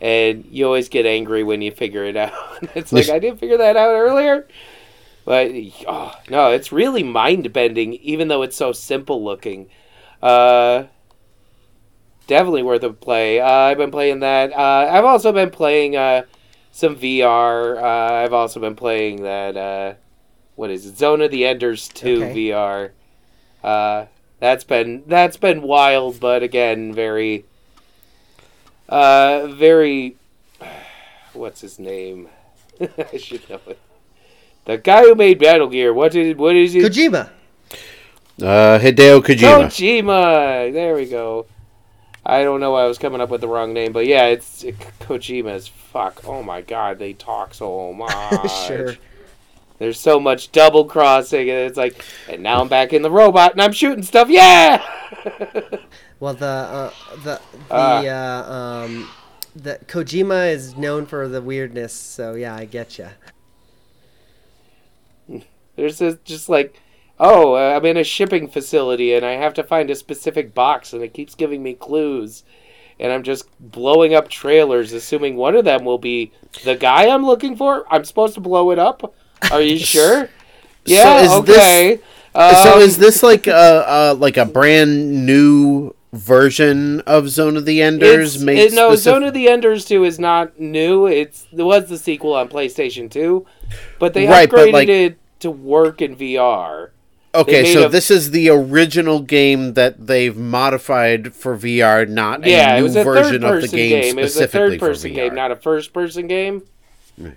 [0.00, 2.32] and you always get angry when you figure it out.
[2.74, 4.46] it's like I didn't figure that out earlier.
[5.24, 5.52] But
[5.88, 9.68] oh, no, it's really mind bending even though it's so simple looking.
[10.22, 10.84] Uh
[12.26, 13.40] definitely worth a play.
[13.40, 14.52] Uh, I've been playing that.
[14.52, 16.22] Uh, I've also been playing uh,
[16.74, 17.80] some VR.
[17.80, 19.94] Uh, I've also been playing that uh,
[20.56, 20.98] what is it?
[20.98, 22.34] Zone of the Enders 2 Okay.
[22.50, 22.90] VR.
[23.62, 24.06] Uh,
[24.40, 27.44] that's been that's been wild, but again, very,
[28.88, 30.16] uh, very.
[31.32, 32.28] What's his name?
[32.80, 33.78] I should know it.
[34.64, 35.94] The guy who made Battle Gear.
[35.94, 36.82] What did what is it?
[36.82, 37.30] Kojima.
[38.42, 39.66] Uh, Hideo Kojima.
[39.66, 40.72] Kojima.
[40.72, 41.46] There we go.
[42.26, 44.64] I don't know why I was coming up with the wrong name, but yeah, it's
[44.64, 45.68] it, Kojima's.
[45.68, 46.22] Fuck.
[46.26, 48.66] Oh my god, they talk so much.
[48.66, 48.94] Sure.
[49.78, 53.52] There's so much double crossing, and it's like, and now I'm back in the robot
[53.52, 54.28] and I'm shooting stuff.
[54.30, 54.82] Yeah.
[56.20, 57.98] Well, the uh, the the Ah.
[58.06, 58.52] uh,
[58.84, 59.10] um,
[59.54, 61.92] the Kojima is known for the weirdness.
[61.92, 63.08] So yeah, I get you.
[65.76, 66.80] There's this, just like,
[67.24, 70.92] oh, uh, I'm in a shipping facility and I have to find a specific box,
[70.92, 72.44] and it keeps giving me clues.
[73.00, 76.30] And I'm just blowing up trailers, assuming one of them will be
[76.64, 77.84] the guy I'm looking for.
[77.92, 79.14] I'm supposed to blow it up.
[79.50, 80.28] Are you sure?
[80.84, 81.22] Yeah.
[81.22, 81.98] this- okay.
[82.34, 87.64] so Um, is this like a uh, like a brand new version of Zone of
[87.64, 88.40] the Enders?
[88.42, 91.06] It, no, specif- Zone of the Enders 2 is not new.
[91.06, 93.44] It's it was the sequel on PlayStation 2,
[93.98, 96.90] but they Right, but, upgraded like- it to work in VR.
[97.34, 102.74] Okay, so a- this is the original game that they've modified for VR, not Yeah,
[102.74, 104.18] a it new was a version of the game, game.
[104.18, 106.62] It was a specifically third person game, not a first person game.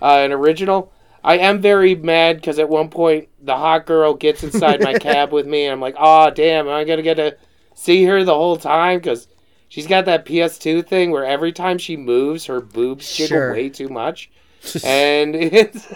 [0.02, 0.92] Uh, an original.
[1.24, 5.32] I am very mad because at one point the hot girl gets inside my cab
[5.32, 7.36] with me, and I'm like, oh damn, am I gonna get to
[7.76, 9.00] see her the whole time?
[9.00, 9.28] Because
[9.68, 13.52] she's got that PS2 thing where every time she moves, her boobs jiggle Sure.
[13.54, 14.30] way too much,
[14.84, 15.88] and it's.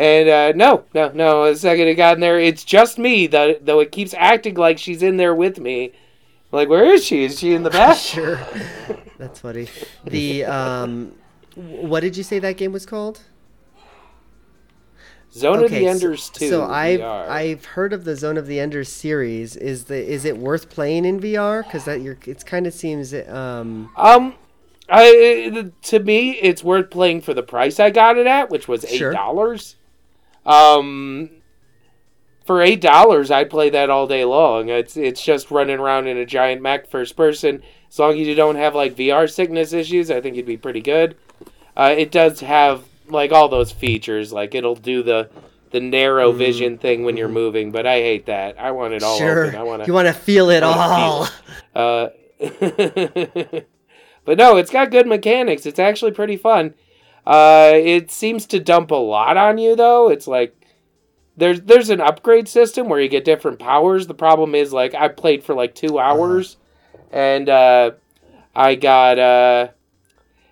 [0.00, 1.52] And uh, no, no, no.
[1.52, 3.26] The second it got in there, it's just me.
[3.26, 5.92] Though, though it keeps acting like she's in there with me.
[6.52, 7.24] Like, where is she?
[7.24, 7.98] Is she in the back?
[7.98, 8.40] Sure.
[9.18, 9.68] That's funny.
[10.06, 11.12] The um,
[11.54, 13.20] what did you say that game was called?
[15.34, 16.48] Zone of the so- Enders two.
[16.48, 17.28] So I've VR.
[17.28, 19.54] I've heard of the Zone of the Enders series.
[19.54, 21.62] Is the is it worth playing in VR?
[21.62, 24.34] Because that you're it kind of seems um um,
[24.88, 28.86] I to me it's worth playing for the price I got it at, which was
[28.86, 29.62] eight dollars.
[29.72, 29.76] Sure.
[30.46, 31.30] Um,
[32.44, 34.68] for eight dollars, I'd play that all day long.
[34.68, 37.62] It's it's just running around in a giant mech first person.
[37.88, 40.80] As long as you don't have like VR sickness issues, I think you'd be pretty
[40.80, 41.16] good.
[41.76, 45.30] Uh, it does have like all those features, like it'll do the
[45.70, 48.58] the narrow vision thing when you're moving, but I hate that.
[48.58, 49.46] I want it all sure.
[49.46, 49.58] open.
[49.58, 51.26] I want to You want to feel it all.
[51.26, 51.34] feel
[51.76, 52.08] Uh,
[54.24, 55.66] but no, it's got good mechanics.
[55.66, 56.74] It's actually pretty fun.
[57.30, 60.10] Uh, it seems to dump a lot on you though.
[60.10, 60.52] It's like
[61.36, 64.08] there's there's an upgrade system where you get different powers.
[64.08, 66.56] The problem is like I played for like two hours,
[67.12, 67.92] and uh,
[68.52, 69.68] I got uh,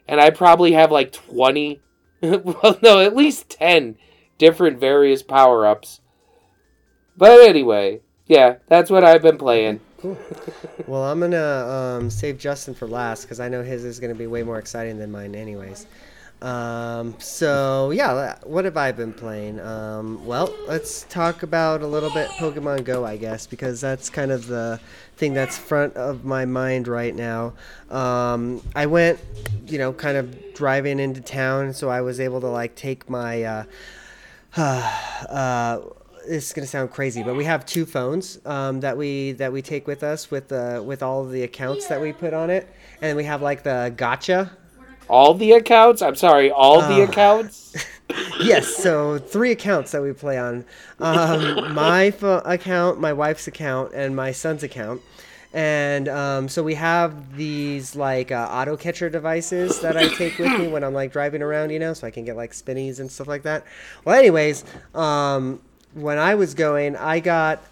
[0.07, 1.81] and I probably have like twenty,
[2.23, 3.97] well no, at least ten
[4.39, 6.01] different various power ups.
[7.17, 9.81] But anyway, yeah, that's what I've been playing.
[10.87, 14.27] Well, I'm gonna um, save Justin for last because I know his is gonna be
[14.27, 15.87] way more exciting than mine, anyways.
[16.41, 19.59] Um, so yeah, what have I been playing?
[19.61, 24.31] Um, well, let's talk about a little bit Pokemon Go, I guess, because that's kind
[24.31, 24.81] of the
[25.17, 27.55] thing that's front of my mind right now.
[27.91, 29.19] Um, I went,
[29.67, 33.43] you know, kind of driving into town, so I was able to like take my.
[33.43, 33.65] Uh,
[34.57, 35.81] uh,
[36.29, 39.63] this is gonna sound crazy, but we have two phones um, that we that we
[39.63, 42.69] take with us with the with all the accounts that we put on it,
[43.03, 44.57] and we have like the gotcha.
[45.09, 46.03] All the accounts?
[46.03, 47.05] I'm sorry, all the Oh.
[47.05, 47.75] accounts?
[48.41, 50.65] Yes, so three accounts that we play on.
[50.99, 55.03] Um, my pho- account, my wife's account, and my son's account.
[55.53, 60.59] And um, so we have these like uh, auto catcher devices that I take with
[60.59, 63.13] me when I'm like driving around, you know, so I can get like spinnies and
[63.13, 63.65] stuff like that.
[64.07, 65.61] Well, anyways, um,
[65.93, 67.63] when I was going, I got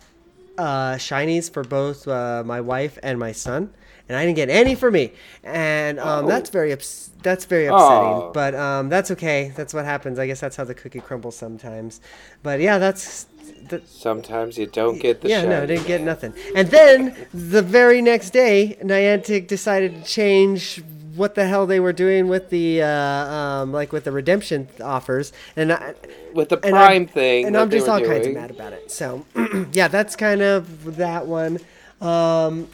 [0.59, 3.73] uh, shinies for both uh, my wife and my son,
[4.09, 5.13] and I didn't get any for me,
[5.45, 6.29] and um, Oh.
[6.29, 8.09] that's very ups- that's very upsetting.
[8.29, 8.31] Oh.
[8.33, 9.53] But um, that's okay.
[9.57, 10.19] That's what happens.
[10.19, 12.01] I guess that's how the cookie crumbles sometimes.
[12.43, 13.27] But yeah, that's.
[13.69, 16.35] That, Sometimes you don't get the yeah, no, I didn't get nothing.
[16.55, 20.83] And then the very next day, Niantic decided to change
[21.17, 25.33] what the hell they were doing with the uh, um, like with the redemption offers,
[25.57, 25.95] and I,
[26.35, 27.47] With the and Prime I'm- thing.
[27.47, 28.91] and I'm just all kinds of mad about it.
[28.93, 29.25] So
[29.73, 31.59] yeah, that's kind of that one.
[32.01, 32.69] Um,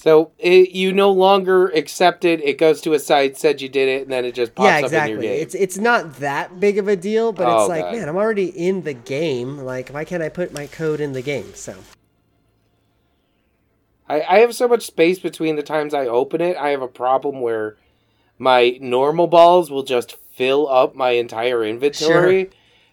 [0.00, 2.40] So it, you no longer accept it.
[2.42, 4.76] It goes to a site, said you did it, and then it just pops yeah,
[4.76, 5.12] up in exactly.
[5.12, 5.42] your game.
[5.42, 7.98] It's it's not that big of a deal, but Oh, it's like, okay.
[7.98, 9.58] man, I'm already in the game.
[9.58, 11.52] Like, why can't I put my code in the game?
[11.54, 11.76] So
[14.08, 16.56] I, I have so much space between the times I open it.
[16.56, 17.76] I have a problem where
[18.38, 22.48] my normal balls will just fill up my entire inventory.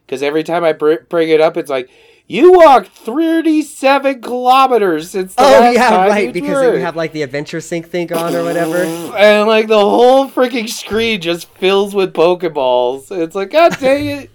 [0.06, 1.89] because every time I br- bring it up, it's like
[2.28, 6.26] you walked 37 kilometers since the Oh last yeah, time right.
[6.28, 8.78] you Because toured." you have like the Adventure Sync thing on or whatever.
[9.18, 13.12] and like the whole freaking screen just fills with Pokeballs.
[13.12, 14.30] It's like, God dang it.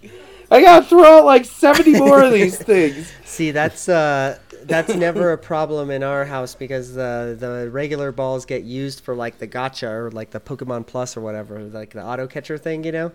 [0.50, 3.10] I gotta throw out like 70 more of these things.
[3.24, 8.44] See, that's uh, that's never a problem in our house because the the regular balls
[8.44, 12.04] get used for like the gotcha or like the Pokemon Plus or whatever, like the
[12.04, 13.12] auto catcher thing, you know.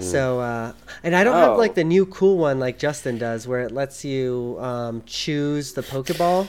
[0.00, 1.56] So, uh, and I don't have Oh.
[1.56, 5.82] like the new cool one like Justin does, where it lets you um, choose the
[5.82, 6.48] Pokeball.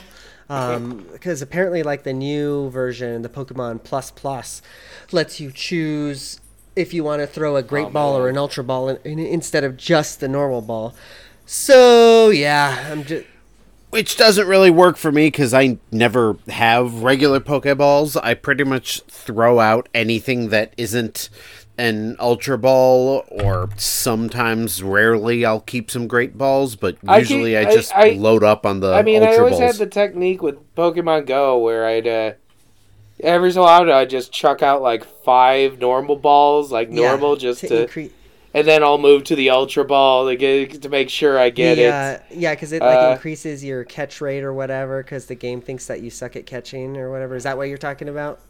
[1.12, 4.62] Because apparently, like the new version, the Pokemon Plus Plus,
[5.12, 6.40] lets you choose
[6.74, 9.62] if you want to throw a great ball or an ultra ball in, in, instead
[9.64, 10.94] of just the normal ball.
[11.46, 13.26] So yeah, I'm just
[13.90, 18.16] Which doesn't really work for me because I never have regular Pokeballs.
[18.22, 21.28] I pretty much throw out anything that isn't
[21.76, 27.56] an Ultra Ball, or sometimes, rarely, I'll keep some Great Balls, but I keep- usually
[27.56, 29.72] I, I- just I- load up on the I mean, I Ultra always Balls.
[29.72, 32.32] had the technique with Pokemon Go where I'd, uh,
[33.20, 37.60] every so often I'd just chuck out like five normal balls, like yeah, normal, just
[37.62, 38.12] to, increase.
[38.54, 41.78] And then I'll move to the Ultra Ball to, get, to make sure I get
[41.78, 41.90] the, it.
[41.92, 45.02] uh, yeah, because it like Uh, increases your catch rate or whatever.
[45.02, 47.36] Because the game thinks that you suck at catching or whatever.
[47.36, 48.40] Is that what you're talking about?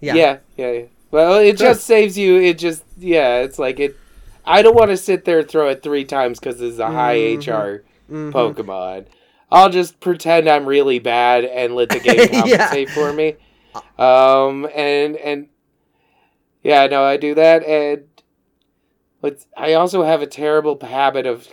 [0.00, 0.14] Yeah.
[0.14, 2.36] yeah, yeah, Well, it just saves you.
[2.40, 4.00] It just yeah, it's like it.
[4.44, 7.14] I don't want to sit there and throw it three times because it's a high
[7.18, 7.84] HR
[8.32, 9.06] Pokemon.
[9.50, 12.74] I'll just pretend I'm really bad and let the game Yeah.
[12.74, 13.36] compensate for me.
[13.98, 15.48] Um, and and
[16.62, 18.04] yeah, no, I do that, and
[19.20, 21.48] but I also have a terrible habit of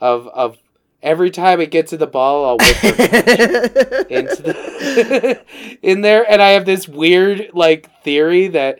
[0.00, 0.58] of of
[1.02, 4.58] every time it gets to the ball, I'll whip the into the
[5.82, 8.78] in there and i have this weird like theory that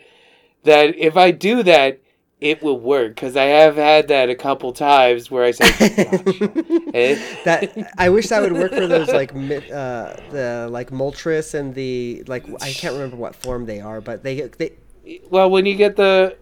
[0.63, 1.99] that if i do that
[2.39, 7.19] it will work because i have had that a couple times where i say "Gosh."
[7.45, 12.23] That I wish that would work for those like uh, the like Moltres and the
[12.27, 14.73] like I can't remember what form they are, but they they
[15.29, 16.35] well when you get the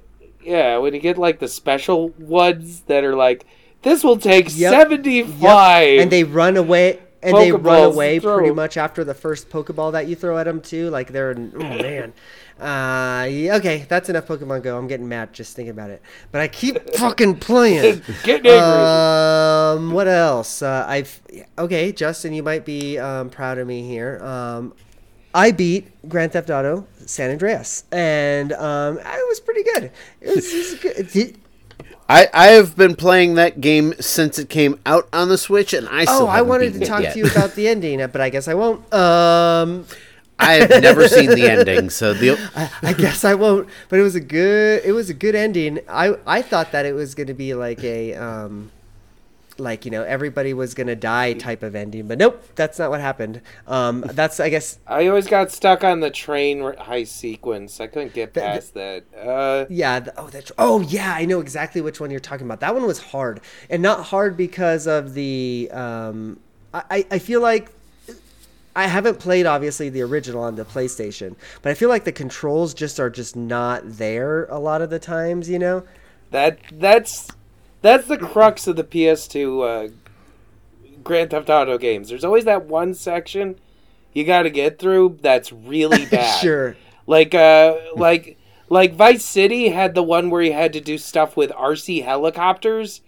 [0.44, 3.46] yeah when you get like the special ones that are like
[3.84, 4.72] this will take Yep.
[4.74, 8.38] 75 Yep, and they run away and they run away throw.
[8.38, 10.90] pretty much after the first Pokeball that you throw at them too.
[10.90, 12.14] Like they're oh man.
[12.60, 14.78] Uh, yeah, okay, that's enough Pokemon Go.
[14.78, 16.02] I'm getting mad just thinking about it,
[16.32, 18.02] but I keep fucking playing.
[18.24, 18.60] Getting angry.
[18.60, 20.62] Um, what else?
[20.64, 21.22] Uh, I've
[21.58, 24.20] okay, Justin, you might be um, proud of me here.
[24.24, 24.74] Um,
[25.38, 29.92] I beat Grand Theft Auto San Andreas, and um, it was pretty good.
[30.20, 31.12] It was, it was good.
[31.12, 31.38] Did-
[32.10, 35.88] I, I have been playing that game since it came out on the Switch, and
[35.90, 38.48] I still oh, I wanted to talk to you about the ending, but I guess
[38.48, 38.92] I won't.
[38.92, 39.86] Um,
[40.40, 43.70] I've never seen the ending, so the I, I guess I won't.
[43.90, 44.86] But it was a good.
[44.86, 45.82] It was a good ending.
[45.88, 48.72] I I thought that it was going to be like a um,
[49.60, 52.90] like you know everybody was going to die type of ending, but nope, that's not
[52.90, 53.42] what happened.
[53.68, 58.14] Um, that's I guess i always got stuck on the train high sequence i couldn't
[58.14, 60.00] get The- the- past that uh Yeah.
[60.02, 60.52] The, oh, that's.
[60.58, 61.14] Oh, yeah.
[61.16, 62.60] I know exactly which one you're talking about.
[62.60, 65.70] That one was hard, and not hard because of the.
[65.72, 66.40] Um,
[66.74, 67.72] I- I feel like.
[68.76, 72.76] I haven't played obviously the original on the PlayStation, but I feel like the controls
[72.76, 75.50] just are just not there a lot of the times.
[75.50, 75.84] You know.
[76.30, 77.30] That that's
[77.82, 79.92] that's the crux of the PS2 uh,
[81.04, 82.10] Grand Theft Auto games.
[82.10, 83.60] There's always that one section
[84.14, 86.40] you got to get through that's really bad.
[86.42, 86.76] Sure.
[87.06, 88.38] Like uh like
[88.70, 93.02] like Vice City had the one where you had to do stuff with RC helicopters.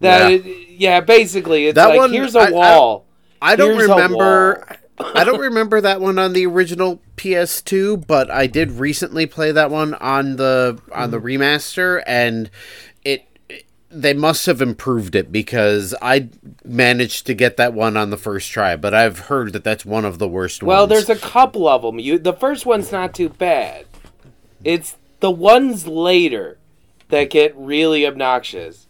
[0.00, 0.54] That Yeah.
[0.68, 3.06] yeah, basically it's That like one, here's I- a I- wall.
[3.44, 4.66] I don't Here's remember.
[4.98, 9.68] I don't remember that one on the original PS2, but I did recently play that
[9.70, 12.50] one on the on the remaster, and.
[13.94, 16.28] They must have improved it because I
[16.64, 20.04] managed to get that one on the first try, but I've heard that that's one
[20.06, 20.90] of the worst Well, ones.
[20.90, 21.98] Well, there's a couple of them.
[21.98, 23.84] You the first one's not too bad.
[24.64, 26.58] It's the ones later
[27.08, 28.86] that get really obnoxious.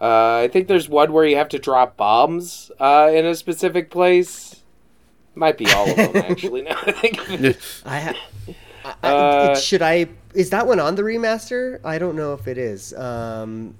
[0.00, 3.90] Uh, I think there's one where you have to drop bombs uh, in a specific
[3.90, 4.62] place.
[5.34, 6.62] Might be all of them actually.
[6.62, 7.58] Now I think of it.
[7.86, 8.16] I, ha-
[8.84, 11.80] I, I Uh, should I is that one on the remaster?
[11.84, 12.92] I don't know if it is.
[12.92, 13.76] Um,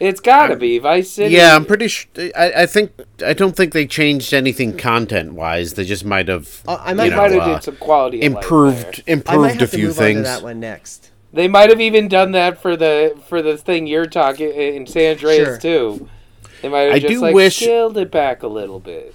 [0.00, 1.34] it's got to be Vice City.
[1.34, 2.08] Yeah, I'm pretty sure.
[2.36, 2.92] I, I think
[3.24, 5.74] I don't think they changed anything content wise.
[5.74, 6.62] They just might have.
[6.66, 8.86] Uh, I might- you know, might have uh, did some quality of life improved there.
[8.86, 10.22] I might improved have a to few move on to things.
[10.24, 11.10] that one next.
[11.32, 15.12] They might have even done that for the for the thing you're talking in San
[15.16, 15.58] Andreas Sure.
[15.58, 16.08] too.
[16.62, 19.14] They might have I just do like wish- scaled it back a little bit.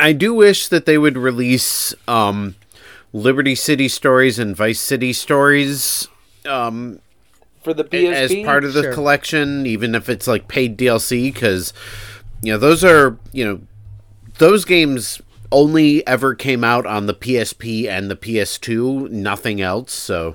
[0.00, 2.56] I do wish that they would release um,
[3.12, 6.08] Liberty City stories and Vice City stories
[6.46, 6.98] um,
[7.62, 8.92] for the PSP as part of the Sure.
[8.94, 11.72] collection, even if it's like paid DLC, because
[12.42, 13.60] you know those are you know
[14.38, 19.92] those games only ever came out on the PSP and the PS2, nothing else.
[19.92, 20.34] So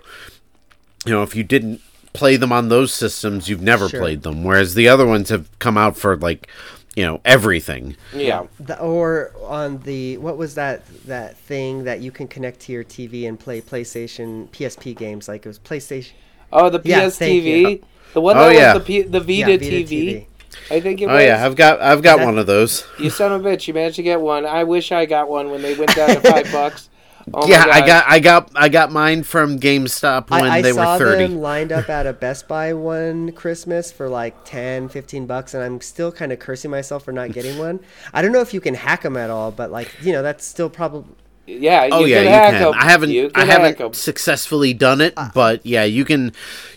[1.06, 1.82] you know if you didn't
[2.14, 4.00] play them on those systems, you've never Sure.
[4.00, 4.44] played them.
[4.44, 6.48] Whereas the other ones have come out for like
[6.96, 7.96] you know everything.
[8.16, 8.48] Yeah.
[8.60, 12.84] The, or on the what was that that thing that you can connect to your
[12.84, 16.14] TV and play PlayStation PSP games like it was PlayStation
[16.52, 17.80] Oh, the Yeah, PS thank TV, you.
[17.84, 18.74] Oh, the one Oh, that yeah.
[18.74, 19.88] was the P- the Vita, Yeah, Vita TV.
[19.90, 20.26] TV.
[20.72, 21.24] I think it Oh was.
[21.24, 22.86] yeah, I've got I've got That- one of those.
[23.00, 23.68] You son of a bitch!
[23.68, 24.46] You managed to get one.
[24.46, 26.90] I wish I got one when they went down to five bucks.
[27.34, 30.72] Oh yeah, I got I got I got mine from GameStop when I, I they
[30.72, 30.86] were 30.
[30.86, 35.26] I saw them lined up at a Best Buy one Christmas for like 10, 15
[35.26, 37.82] bucks, and I'm still kind of cursing myself for not getting one.
[38.14, 40.46] I don't know if you can hack them at all, but like you know, that's
[40.46, 41.14] still probably
[41.48, 41.86] Yeah.
[41.86, 42.62] You Oh yeah, can you hack can.
[42.62, 42.74] 'em.
[42.74, 43.94] I haven't You I can hack 'em.
[43.94, 46.34] haven't successfully done it, Uh, but yeah, you can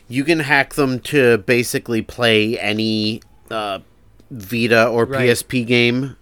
[0.09, 3.81] you can hack them to basically play any uh,
[4.31, 5.21] Vita or Right.
[5.27, 6.17] PSP game.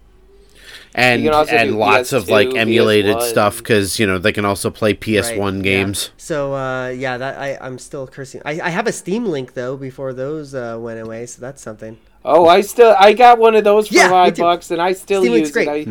[0.95, 3.29] And can also and do lots of like emulated PS1.
[3.29, 5.93] stuff because you know they can also play PS1 Right, yeah.
[5.93, 6.09] games.
[6.17, 8.41] So uh, yeah, that I I'm still cursing.
[8.45, 11.97] I, I have a Steam link though before those uh, went away, so that's something.
[12.25, 14.93] Oh, I still I got one of those for Yeah, me five bucks, and I
[14.93, 15.67] still Steam Link's use it.
[15.67, 15.89] I,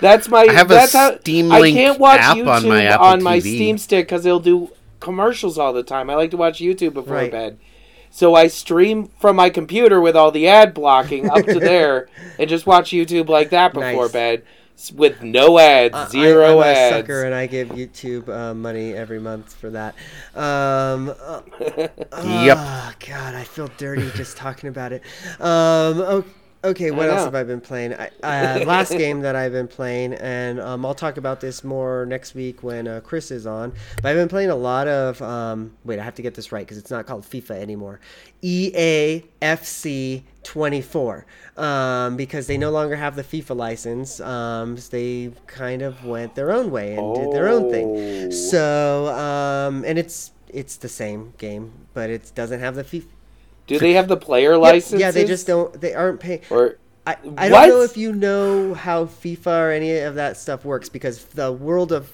[0.00, 0.42] that's my.
[0.48, 3.22] I have a that's how, Steam I can't watch app YouTube on my Apple on
[3.22, 3.40] my TV.
[3.56, 4.70] Steam stick because it'll do
[5.00, 6.10] commercials all the time.
[6.10, 7.30] I like to watch YouTube before Right.
[7.30, 7.58] bed.
[8.10, 12.08] So I stream from my computer with all the ad blocking up to there,
[12.38, 14.12] and just watch YouTube like that before Nice.
[14.12, 14.42] bed,
[14.94, 16.96] with no ads, I- zero I'm a ads.
[16.96, 19.94] sucker, and I give YouTube uh, money every month for that.
[20.34, 21.40] Um, uh,
[22.24, 22.56] Yep.
[22.58, 25.02] Oh God, I feel dirty just talking about it.
[25.38, 26.24] Um, o-
[26.64, 27.94] okay, what else have I been playing?
[27.94, 32.04] I, uh, last game that I've been playing, and um, I'll talk about this more
[32.06, 33.72] next week when uh, Chris is on.
[34.02, 35.20] But I've been playing a lot of.
[35.22, 38.00] Um, wait, I have to get this right because it's not called FIFA anymore.
[38.42, 44.20] EAFC 24 um, because they no longer have the FIFA license.
[44.20, 47.70] Um, so they kind of went their own way and did their own Oh.
[47.70, 48.30] thing.
[48.32, 53.04] So um, and it's it's the same game, but it doesn't have the FIFA.
[53.68, 55.00] Do they have the player license?
[55.00, 55.80] Yeah, they just don't.
[55.80, 56.40] They aren't paying.
[56.50, 60.64] Or I, I don't know if you know how FIFA or any of that stuff
[60.64, 62.10] works because the world of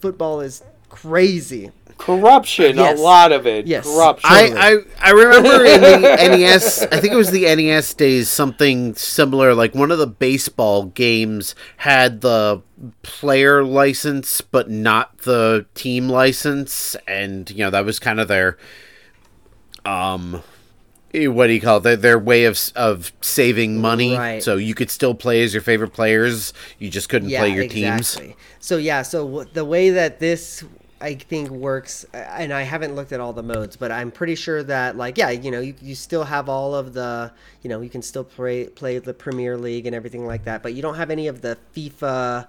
[0.00, 1.70] football is crazy.
[1.98, 2.98] corruption, Yes.
[2.98, 3.66] a lot of it.
[3.66, 3.84] Yes.
[3.86, 4.28] Corruption.
[4.30, 4.50] I,
[5.00, 9.54] I I remember in the NES, I think it was the NES days, something similar.
[9.54, 12.60] Like one of the baseball games had the
[13.02, 18.58] player license, but not the team license, and you know that was kind of their,
[19.84, 20.42] um,
[21.14, 21.80] what do you call it?
[21.80, 24.16] Their, their way of of saving money.
[24.16, 24.42] Right.
[24.42, 26.52] So you could still play as your favorite players.
[26.78, 28.18] You just couldn't yeah, play your teams.
[28.60, 30.64] So yeah, so w- the way that this
[31.00, 34.36] I think works, uh, and I haven't looked at all the modes, but I'm pretty
[34.36, 37.32] sure that like yeah, you know, you, you still have all of the,
[37.62, 40.74] you know, you can still play play the Premier League and everything like that, but
[40.74, 42.46] you don't have any of the FIFA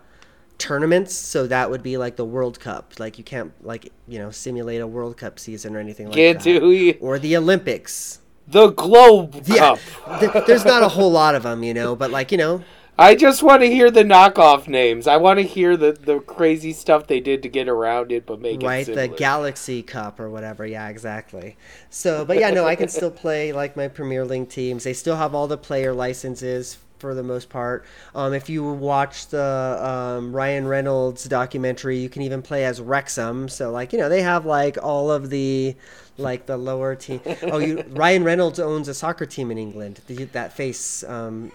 [0.59, 4.30] tournaments so that would be like the world cup like you can't like you know
[4.30, 8.20] simulate a world cup season or anything like Can't that do you- or the olympics
[8.48, 10.20] the Globe yeah Cup.
[10.20, 12.64] th- there's not a whole lot of them you know but like you know
[12.98, 15.08] I just want to hear the knockoff names.
[15.08, 18.39] I want to hear the, the crazy stuff they did to get around it, but
[18.39, 21.58] make right it the galaxy cup or whatever yeah exactly
[21.89, 25.16] so but yeah no i can still play like my premier league teams they still
[25.16, 27.84] have all the player licenses for the most part.
[28.16, 33.49] Um, if you watch the um, ryan reynolds documentary you can even play as wrexham.
[33.49, 35.76] So like you know they have like all of the
[36.18, 37.20] like the lower team.
[37.54, 39.99] Oh you ryan reynolds owns a soccer team in england.
[40.08, 41.51] The, that face um,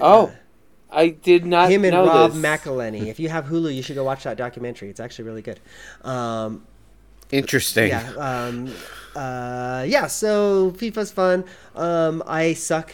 [0.00, 0.32] Oh,
[0.90, 2.42] I did not him and know rob this.
[2.42, 3.06] mcelhenney.
[3.08, 4.88] If you have hulu you should go watch that documentary.
[4.88, 5.60] It's actually really good.
[6.02, 6.64] Um,
[7.30, 7.88] Interesting.
[7.90, 8.72] yeah um
[9.14, 11.44] uh yeah so fifa's fun.
[11.76, 12.90] Um i suck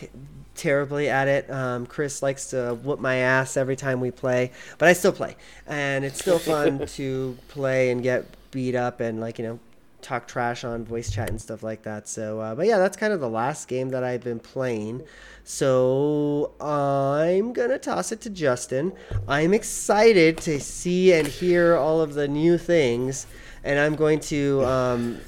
[0.56, 1.50] terribly at it.
[1.50, 5.36] Um chris likes to whoop my ass every time we play but i still play.
[5.66, 9.58] And it's still fun to play and get beat up and like you know
[10.02, 12.08] talk trash on voice chat and stuff like that.
[12.08, 15.02] So uh, but yeah that's kind of the last game that i've been playing.
[15.44, 18.92] So i'm gonna toss it to justin.
[19.28, 23.26] I'm excited to see and hear all of the new things
[23.66, 25.18] and i'm going to um,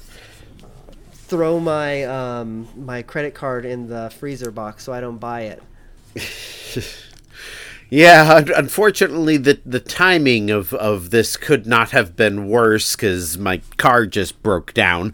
[1.29, 5.63] throw my um, my credit card in the freezer box so I don't buy it.
[7.91, 13.61] Yeah, unfortunately, the the timing of, of this could not have been worse because my
[13.77, 15.13] car just broke down.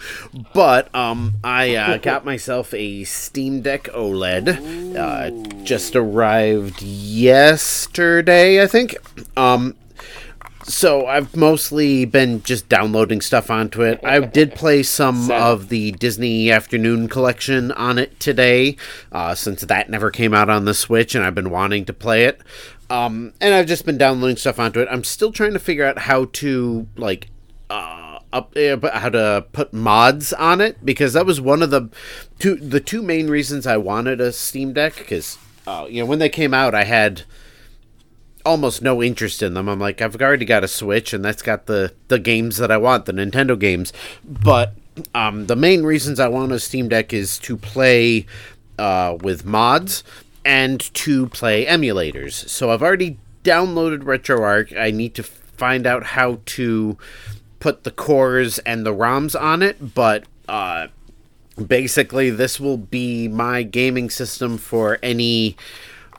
[0.54, 4.96] But um, I uh, got myself a Steam Deck OLED.
[4.98, 8.98] Uh, just arrived yesterday, I think.
[9.38, 9.76] Um,
[10.68, 14.00] So I've mostly been just downloading stuff onto it.
[14.04, 15.40] I did play some Sad.
[15.42, 18.76] of the Disney Afternoon collection on it today,
[19.12, 22.26] uh, since that never came out on the Switch, and I've been wanting to play
[22.26, 22.42] it.
[22.90, 24.88] Um, and I've just been downloading stuff onto it.
[24.90, 27.28] I'm still trying to figure out how to like
[27.70, 31.90] uh, up uh, how to put mods on it because that was one of the
[32.40, 36.20] two the two main reasons I wanted a Steam Deck because uh, you know when
[36.20, 37.24] they came out I had
[38.46, 39.68] almost no interest in them.
[39.68, 42.78] I'm like, I've already got a Switch, and that's got the the games that I
[42.78, 43.92] want, the Nintendo games.
[44.24, 44.74] But
[45.14, 48.26] um, the main reasons I want a Steam Deck is to play
[48.78, 50.04] uh, with mods
[50.44, 52.48] and to play emulators.
[52.50, 54.78] So I've already downloaded RetroArch.
[54.80, 56.98] I need to find out how to
[57.60, 60.26] put the cores and the ROMs on it, but.
[60.48, 60.88] Uh,
[61.68, 65.56] basically this will be my gaming system for any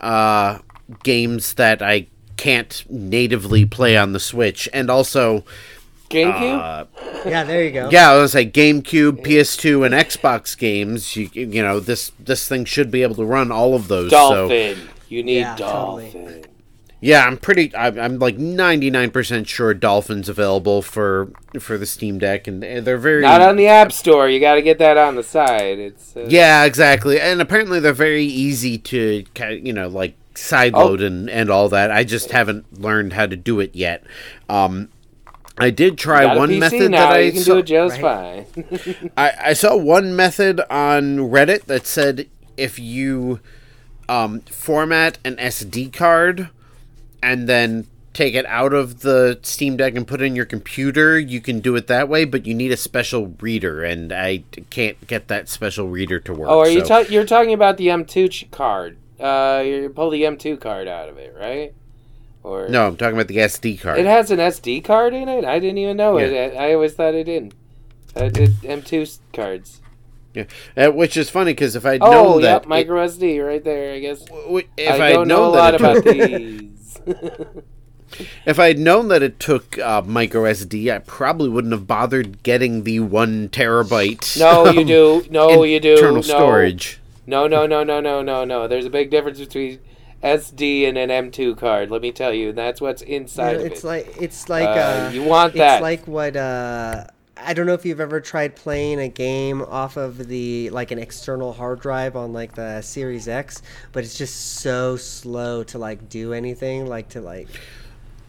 [0.01, 0.59] uh,
[1.03, 2.07] games that I
[2.37, 5.45] can't natively play on the Switch, and also,
[6.11, 6.59] GameCube.
[6.61, 6.85] uh,
[7.29, 7.89] Yeah, there you go.
[7.91, 11.17] yeah, I was like GameCube, PS2, and Xbox games.
[11.17, 14.11] You you know this this thing should be able to run all of those.
[14.11, 14.89] So Dolphin.
[15.09, 16.11] You need Yeah, totally.
[16.11, 16.45] Dolphin.
[17.01, 17.75] yeah, I'm pretty.
[17.77, 21.31] I'm, I'm like 99 percent sure Dolphin's available for
[21.61, 24.29] for the Steam Deck, and they're very Not on the App Store.
[24.29, 25.79] You got to get that on the side.
[25.79, 27.21] It's uh, Yeah, exactly.
[27.21, 31.07] And apparently they're very easy to, you know, like sideload Oh.
[31.07, 31.91] and, and all that.
[31.91, 34.05] I just haven't learned how to do it yet.
[34.49, 34.89] Um,
[35.59, 37.09] I did try got a one PC method now.
[37.09, 37.53] that I you can saw.
[37.55, 38.47] do it just right.
[38.55, 39.11] fine.
[39.17, 43.41] I, I saw one method on Reddit that said if you
[44.09, 46.51] um, format an SD card
[47.23, 51.19] and then take it out of the Steam Deck and put it in your computer,
[51.19, 52.25] you can do it that way.
[52.27, 56.49] But you need a special reader, and I can't get that special reader to work.
[56.51, 58.97] oh, are you ta- you're talking about the M2 card?
[59.19, 61.75] Uh, you pull the M2 card out of it, right?
[62.43, 63.99] Or No, I'm talking about the SD card.
[63.99, 65.45] It has an SD card in it.
[65.45, 66.27] I didn't even know Yeah.
[66.27, 66.57] it.
[66.57, 67.55] I always thought it didn't.
[68.15, 69.81] I did M2 cards.
[70.35, 70.45] Yeah,
[70.77, 73.95] uh, which is funny because if I'd Oh, known yep, that, micro SD right there.
[73.95, 74.23] I guess.
[74.27, 76.99] w- if I don't know a lot it about these.
[78.47, 82.43] if I had known that it took uh, micro SD, I probably wouldn't have bothered
[82.43, 84.39] getting the one terabyte.
[84.39, 84.87] no, you um,
[85.23, 85.27] do.
[85.31, 85.93] No, you do.
[85.95, 86.21] internal no.
[86.23, 87.01] storage.
[87.27, 88.69] No, no, no, no, no, no, no.
[88.69, 89.81] There's a big difference between
[90.23, 91.91] SD and an M2 card.
[91.91, 92.53] Let me tell you.
[92.53, 93.87] That's what's You inside know, of it's it.
[93.87, 95.77] like it's like Uh, uh, you want that.
[95.77, 97.05] it's like what uh
[97.39, 100.99] I don't know if you've ever tried playing a game off of the like an
[100.99, 103.61] external hard drive on like the Series X,
[103.93, 107.49] but it's just so slow to like do anything like to like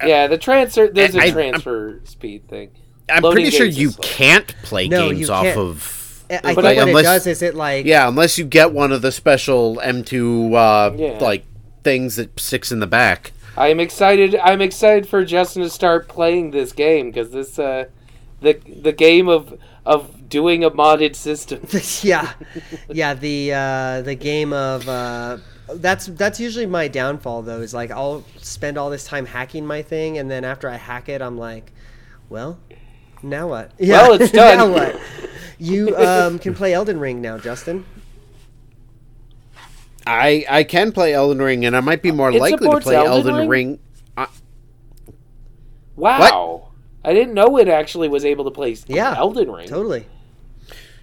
[0.03, 0.87] yeah, the transfer.
[0.89, 2.71] There's a I- I'm- transfer speed thing.
[3.09, 4.01] I'm Loading pretty sure you slow.
[4.03, 5.57] can't play No, games off can't.
[5.57, 5.96] of.
[6.29, 8.71] I I think But what unless- it does is it like Yeah, unless you get
[8.73, 11.17] one of the special M2 uh, Yeah.
[11.19, 11.45] like
[11.83, 13.31] things that sticks in the back.
[13.55, 14.35] I'm excited.
[14.35, 17.85] I'm excited for Justin to start playing this game because this uh,
[18.41, 21.61] the the game of of doing a modded system.
[22.07, 22.33] yeah,
[22.89, 23.13] yeah.
[23.15, 25.37] The uh, the game of uh,
[25.73, 27.61] that's that's usually my downfall though.
[27.61, 31.09] Is like I'll spend all this time hacking my thing, and then after I hack
[31.09, 31.71] it, I'm like,
[32.29, 32.59] well,
[33.23, 33.71] now what?
[33.79, 34.57] Yeah, Well, it's done.
[34.59, 34.99] now what?
[35.59, 37.85] You um, can play Elden Ring now, Justin.
[40.05, 42.95] I I can play Elden Ring, and I might be more It likely to play
[42.95, 43.49] Elden Elden Ring?
[43.49, 43.79] Ring.
[45.97, 46.69] Wow,
[47.03, 49.67] I didn't know it actually was able to play Yeah, Elden Ring.
[49.67, 50.05] Totally.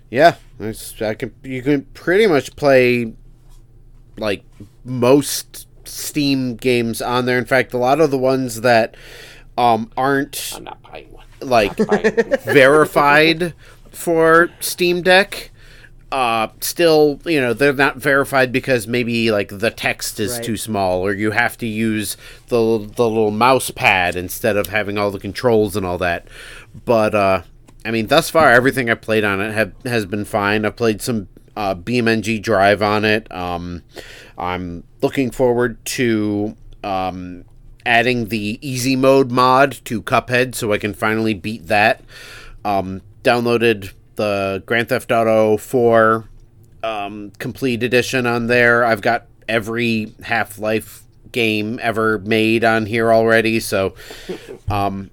[0.08, 1.34] Yeah, it's, I can.
[1.42, 3.12] You can pretty much play
[4.16, 4.44] like
[4.84, 7.38] most Steam games on there.
[7.38, 8.94] In fact, a lot of the ones that
[9.58, 11.26] um, aren't I'm not buying one.
[11.40, 11.76] like
[12.42, 13.54] verified
[13.94, 15.50] for Steam Deck.
[16.12, 20.44] Uh, still, you know, they're not verified because maybe like the text is Right.
[20.44, 22.16] too small, or you have to use
[22.48, 26.28] the the little mouse pad instead of having all the controls and all that.
[26.84, 27.42] But uh,
[27.84, 30.64] I mean, thus far, everything I played on it have, has been fine.
[30.64, 31.26] I played some
[31.56, 33.32] uh, BeamNG Drive on it.
[33.34, 33.82] Um,
[34.38, 37.44] I'm looking forward to um,
[37.84, 42.02] adding the easy mode mod to Cuphead so I can finally beat that.
[42.64, 46.28] Um, downloaded the Grand Theft Auto 4
[46.82, 48.84] um, complete edition on there.
[48.84, 51.02] I've got every Half Life
[51.32, 53.58] game ever made on here already.
[53.60, 53.94] So,
[54.70, 55.10] um,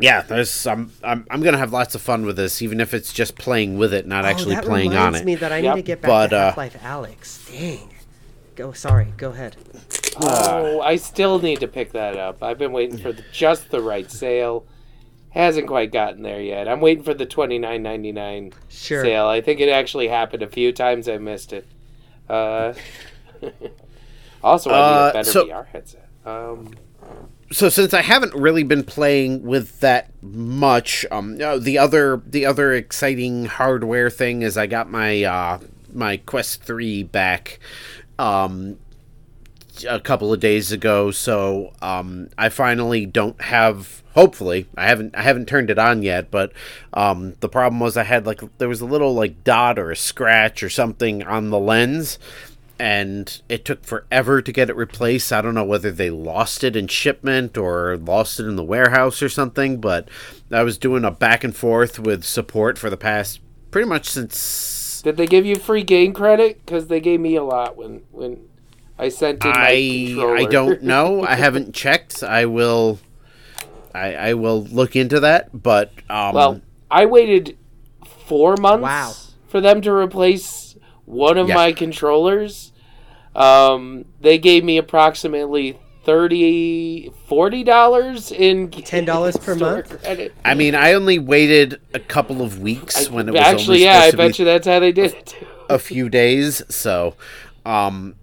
[0.00, 3.12] yeah, there's I'm, I'm I'm gonna have lots of fun with this, even if it's
[3.12, 5.24] just playing with it, not actually oh, that playing on it.
[5.24, 5.74] me that I Yep.
[5.76, 7.52] need to get back But, to uh, Half Life Alyx.
[7.52, 7.88] Dang.
[8.56, 8.72] Go.
[8.72, 9.12] Sorry.
[9.16, 9.56] Go ahead.
[10.20, 12.42] Oh, I still need to pick that up.
[12.42, 14.64] I've been waiting for the, just the right sale.
[15.32, 16.68] Hasn't quite gotten there yet.
[16.68, 19.02] I'm waiting for the twenty nine ninety nine Sure.
[19.02, 19.26] sale.
[19.26, 21.08] I think it actually happened a few times.
[21.08, 21.66] I missed it.
[22.28, 22.74] Uh,
[24.44, 26.08] also, I need Uh, a better so- VR headset.
[26.24, 26.70] Um,
[27.50, 32.72] so since I haven't really been playing with that much, um, the other the other
[32.72, 35.58] exciting hardware thing is I got my uh,
[35.92, 37.58] my Quest three back,
[38.18, 38.78] um,
[39.88, 41.10] a couple of days ago.
[41.10, 44.01] So um, I finally don't have.
[44.14, 46.30] Hopefully, I haven't I haven't turned it on yet.
[46.30, 46.52] But
[46.92, 49.96] um, the problem was I had like there was a little like dot or a
[49.96, 52.18] scratch or something on the lens
[52.82, 55.32] and it took forever to get it replaced.
[55.32, 59.22] I don't know whether they lost it in shipment or lost it in the warehouse
[59.22, 60.08] or something, but
[60.50, 63.38] I was doing a back and forth with support for the past
[63.70, 66.64] pretty much since Did they give you free game credit?
[66.66, 68.48] Because they gave me a lot when when
[68.98, 70.42] I sent in my I.
[70.42, 71.24] I don't know.
[71.24, 72.24] I haven't checked.
[72.24, 72.98] I will
[73.94, 77.56] I I will look into that, but um Well, I waited
[78.26, 79.12] four months Wow.
[79.48, 81.54] for them to replace one of Yeah.
[81.54, 82.72] my controllers.
[83.34, 90.00] Um, they gave me approximately 30 40 dollars in $10 per month?
[90.02, 90.34] credit.
[90.44, 93.98] I mean, I only waited a couple of weeks when it was Actually, only yeah,
[94.00, 95.26] I supposed to be bet you that's how they did it.
[95.26, 95.46] too.
[95.70, 96.62] a few days.
[96.68, 97.14] So,
[97.64, 98.16] um,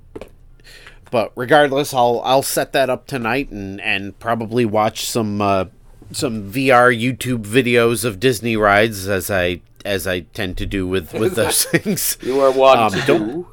[1.11, 5.65] but regardless, I'll I'll set that up tonight and and probably watch some uh,
[6.11, 11.13] some VR YouTube videos of Disney rides as I as I tend to do with
[11.13, 12.17] with those things.
[12.21, 13.47] You are one Um, don't- do.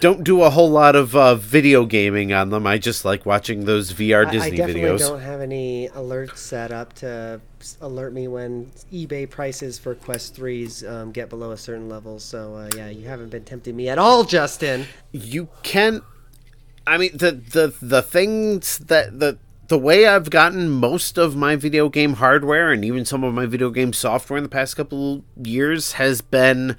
[0.00, 2.66] Don't do a whole lot of uh, video gaming on them.
[2.66, 4.52] I just like watching those VR I, Disney videos.
[4.52, 4.98] I definitely videos.
[5.00, 7.38] don't have any alerts set up to
[7.82, 12.18] alert me when eBay prices for Quest 3s um, get below a certain level.
[12.18, 14.86] So, uh, yeah, you haven't been tempting me at all, Justin.
[15.12, 16.00] you can
[16.86, 21.56] i mean the the the things that the the way i've gotten most of my
[21.56, 25.24] video game hardware and even some of my video game software in the past couple
[25.42, 26.76] years has been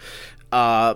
[0.51, 0.95] uh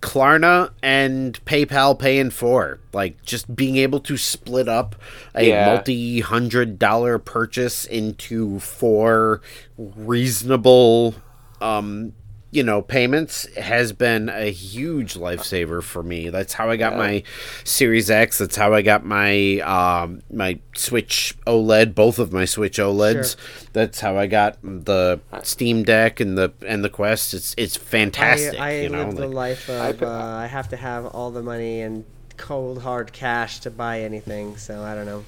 [0.00, 4.94] Klarna and PayPal Pay in Four, like just being able to split up
[5.34, 5.66] a Yeah.
[5.66, 9.42] multi hundred dollar purchase into four
[9.76, 11.16] reasonable,
[11.60, 12.12] um,
[12.52, 16.28] you know, payments has been a huge lifesaver for me.
[16.28, 17.22] That's how I got my
[17.64, 18.36] Series X.
[18.36, 23.36] That's how I got my um, my Switch OLED, both of my Switch OLEDs.
[23.72, 27.32] That's how I got the Steam Deck and the and the Quest.
[27.32, 28.60] It's it's fantastic.
[28.60, 31.42] I, I you know, live the life of uh, I have to have all the
[31.42, 32.04] money and
[32.36, 34.58] cold hard cash to buy anything.
[34.58, 35.24] So I don't know.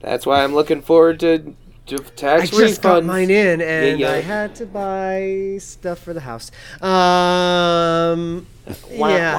[0.00, 1.54] That's why I'm looking forward to,
[1.86, 4.12] to I tax just got mine in, and yeah.
[4.12, 6.50] I had to buy stuff for the house.
[6.80, 8.46] Um,
[8.92, 9.34] Wow, yeah.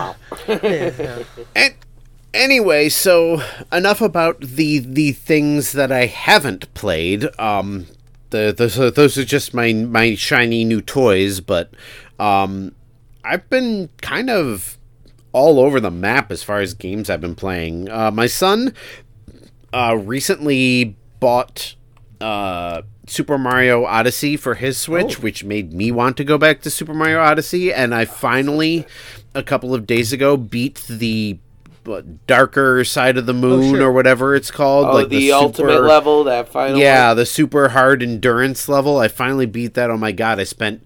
[0.48, 0.60] wow.
[0.64, 1.24] yeah.
[1.56, 1.74] And
[2.34, 3.42] anyway, so
[3.72, 7.28] enough about the the things that I haven't played.
[7.40, 7.88] Um,
[8.30, 11.74] the those are, those are just my my shiny new toys, but
[12.20, 12.76] um,
[13.24, 14.78] I've been kind of
[15.32, 17.90] all over the map as far as games I've been playing.
[17.90, 18.74] Uh, my son
[19.74, 21.76] uh, recently bought
[22.26, 26.72] uh, Super Mario Odyssey for his Switch, which made me want to go back to
[26.72, 27.72] Super Mario Odyssey.
[27.72, 28.88] And I finally,
[29.36, 31.38] a couple of days ago, beat the
[32.26, 33.84] darker side of the moon sure.
[33.84, 34.88] or whatever it's called.
[34.88, 37.18] Oh, like the, super- ultimate level, that final Yeah, one.
[37.18, 38.98] the super hard endurance level.
[38.98, 39.92] I finally beat that.
[39.92, 40.84] Oh my god, I spent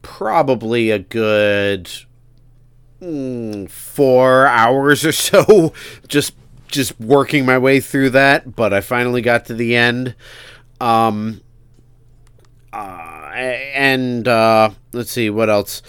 [0.00, 1.90] probably a good
[3.02, 5.74] mm, four hours or so
[6.08, 6.35] just
[6.68, 8.54] just working my way through that.
[8.56, 10.14] But I finally got to the end.
[10.80, 11.40] Um,
[12.72, 15.82] uh, and uh, let's see what else.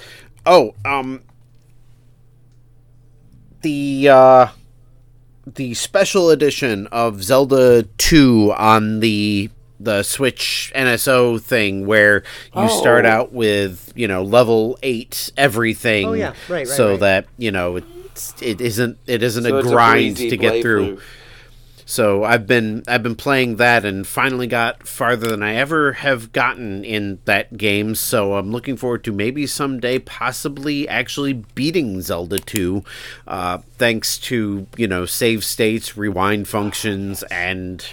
[0.45, 1.23] Oh, um,
[3.61, 4.47] the uh,
[5.45, 9.49] the special edition of Zelda 2 on the
[9.79, 12.23] the Switch NSO thing where
[12.55, 12.79] you Oh.
[12.79, 16.29] start out with, you know, level 8 everything Oh, yeah.
[16.49, 16.99] Right, right, so right.
[17.01, 17.87] that, you know, it's,
[18.41, 20.97] it isn't it isn't So a it's a grind to get through.
[20.97, 21.01] playthrough.
[21.89, 26.33] So I've been I've been playing that and finally got farther than I ever have
[26.33, 27.95] gotten in that game.
[27.95, 32.83] So I'm looking forward to maybe someday possibly actually beating Zelda 2,
[33.25, 37.85] uh, thanks to you know save states, rewind functions, and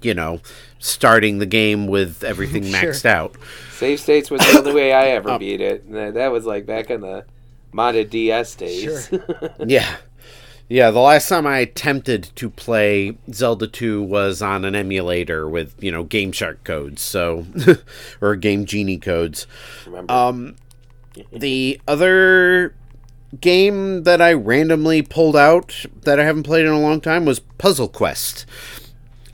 [0.00, 0.40] you know
[0.78, 2.90] starting the game with everything Sure.
[2.90, 3.34] maxed out.
[3.72, 5.92] Save states was the only way I ever beat it.
[5.92, 7.26] That- that was like back in the
[7.72, 9.10] modded DS days.
[9.66, 9.96] Yeah.
[10.68, 15.74] Yeah, the last time I attempted to play Zelda 2 was on an emulator with,
[15.82, 17.44] you know, Game Shark codes, so
[18.22, 19.46] or Game Genie codes.
[19.84, 20.12] Remember?
[20.12, 20.56] Um
[21.32, 22.74] the other
[23.38, 27.40] game that I randomly pulled out that I haven't played in a long time was
[27.40, 28.46] Puzzle Quest.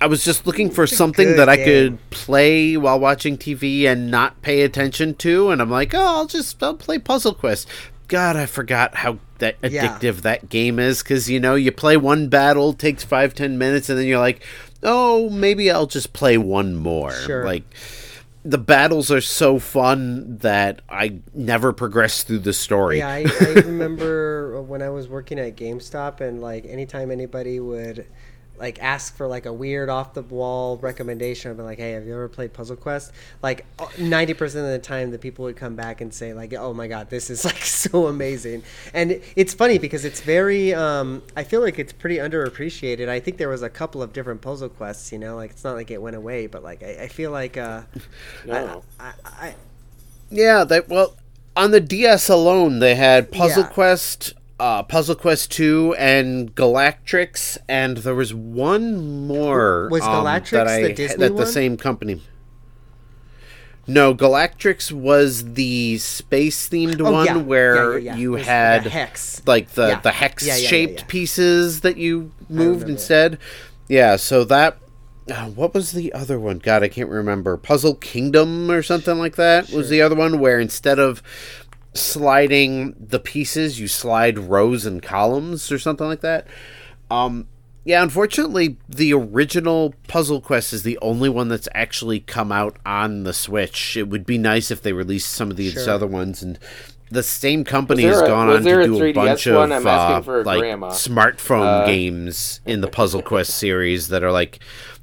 [0.01, 1.65] I was just looking for something that I game.
[1.67, 6.27] could play while watching TV and not pay attention to, and I'm like, oh, I'll
[6.27, 7.67] just I'll play Puzzle Quest.
[8.09, 9.87] God, I forgot how that Yeah.
[9.99, 13.89] addictive that game is because you know you play one battle takes five ten minutes
[13.89, 14.43] and then you're like,
[14.83, 17.13] oh, maybe I'll just play one more.
[17.13, 17.45] Sure.
[17.45, 17.65] Like
[18.45, 22.99] the battles are so fun that I never progress through the story.
[22.99, 28.07] Yeah, I, I remember when I was working at GameStop, and like anytime anybody would
[28.59, 32.07] like ask for like a weird off the wall recommendation, I'd be like, "Hey, have
[32.07, 33.67] you ever played Puzzle Quest?" Like
[33.99, 36.87] ninety percent of the time, the people would come back and say like, "Oh my
[36.87, 38.63] god, this is like so amazing."
[38.95, 43.09] And it's funny because it's very, um, I feel like it's pretty underappreciated.
[43.09, 45.75] I think there was a couple of different Puzzle Quests, you know, like it's not
[45.75, 47.83] like it went away, but like I, I feel like, uh,
[48.45, 48.85] No.
[48.99, 49.55] I, I,
[50.31, 51.17] Yeah, that well
[51.57, 53.69] on the DS alone they had Puzzle Yeah.
[53.71, 59.89] Quest, uh, Puzzle Quest Two, and Galactrix, and there was one more.
[59.91, 62.23] Was um, Galactrix that I the Disney that the same company?
[63.87, 67.37] No, Galactrix was the space themed Oh, one yeah.
[67.39, 69.41] where Yeah, yeah, you had the hex.
[69.47, 72.91] like the the hex shaped pieces that you moved it.
[72.91, 73.39] instead.
[73.89, 74.77] Yeah, so that
[75.31, 76.59] uh, what was the other one?
[76.59, 77.57] God, I can't remember.
[77.57, 81.23] Puzzle Kingdom or something like that was the other one where instead of
[81.99, 86.47] sliding the pieces, you slide rows and columns or something like that.
[87.11, 87.49] Um,
[87.85, 93.23] yeah, unfortunately, the original Puzzle Quest is the only one that's actually come out on
[93.25, 93.97] the Switch.
[93.97, 95.91] It would be nice if they released some of these Sure.
[95.95, 96.59] other ones and.
[97.11, 99.73] The same company has a- gone on to do a 3DS bunch one?
[99.73, 100.91] of I'm asking uh, like grandma.
[100.91, 104.59] smartphone Uh, games in the Puzzle Quest series that are like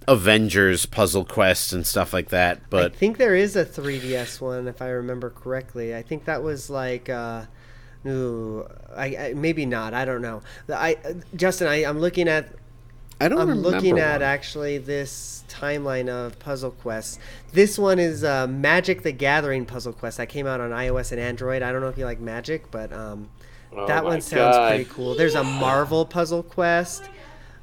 [0.07, 2.69] Avengers Puzzle Quest and stuff like that.
[2.69, 5.95] But I think there is a 3DS one, if I remember correctly.
[5.95, 7.45] I think that was like, uh,
[8.07, 9.93] ooh, I, I maybe not.
[9.93, 10.41] I don't know.
[10.69, 12.53] I uh, Justin, I, I'm looking at.
[13.21, 13.69] I don't I'm remember.
[13.69, 14.23] looking at one.
[14.23, 17.19] actually this timeline of Puzzle Quest.
[17.53, 21.21] This one is uh, Magic: The Gathering Puzzle Quest that came out on iOS and
[21.21, 21.61] Android.
[21.61, 23.29] I don't know if you like Magic, but um,
[23.71, 24.69] Oh that one sounds God.
[24.69, 25.15] pretty cool.
[25.15, 27.03] There's a Marvel Puzzle Quest.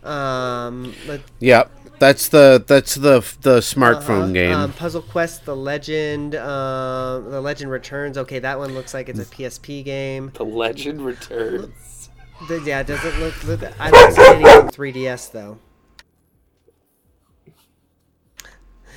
[0.03, 1.70] Um, let- Yep,
[2.03, 4.33] that's the that's the the smartphone Uh-huh.
[4.33, 4.53] game.
[4.57, 8.19] Um, Puzzle Quest: The Legend, uh, The Legend Returns.
[8.19, 10.33] Okay, that one looks like it's a PSP game.
[10.35, 12.11] The Legend Returns.
[12.49, 13.45] The- yeah, it doesn't look.
[13.45, 15.59] look I don't see anything on 3DS though.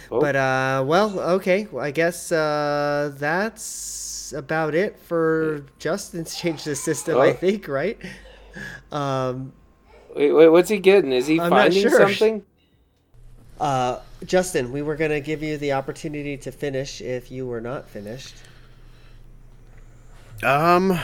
[0.10, 0.20] Oh.
[0.20, 1.68] But uh, well, okay.
[1.72, 7.20] Well, I guess uh, that's about it for Justin's change the system.
[7.20, 7.34] I Oh.
[7.34, 7.99] think, right?
[8.91, 9.53] Um,
[10.16, 11.12] Wait, wait, what's he getting?
[11.12, 11.99] Is he I'm finding sure.
[11.99, 12.43] something?
[13.60, 17.88] Uh, Justin, we were gonna give you the opportunity to finish if you were not
[17.89, 18.36] finished.
[20.43, 20.99] Um,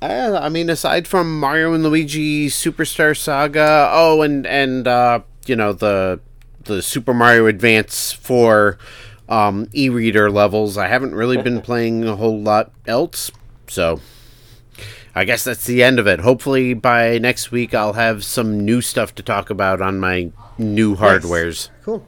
[0.00, 5.56] I, I mean, aside from Mario and Luigi Superstar Saga, oh, and and uh, you
[5.56, 6.20] know the
[6.64, 8.76] the Super Mario Advance 4
[9.28, 13.30] um, e-reader levels, I haven't really been playing a whole lot else.
[13.68, 14.00] So,
[15.14, 16.20] I guess that's the end of it.
[16.20, 20.96] Hopefully, by next week, I'll have some new stuff to talk about on my new
[20.96, 21.70] hardwares.
[21.82, 22.06] Cool.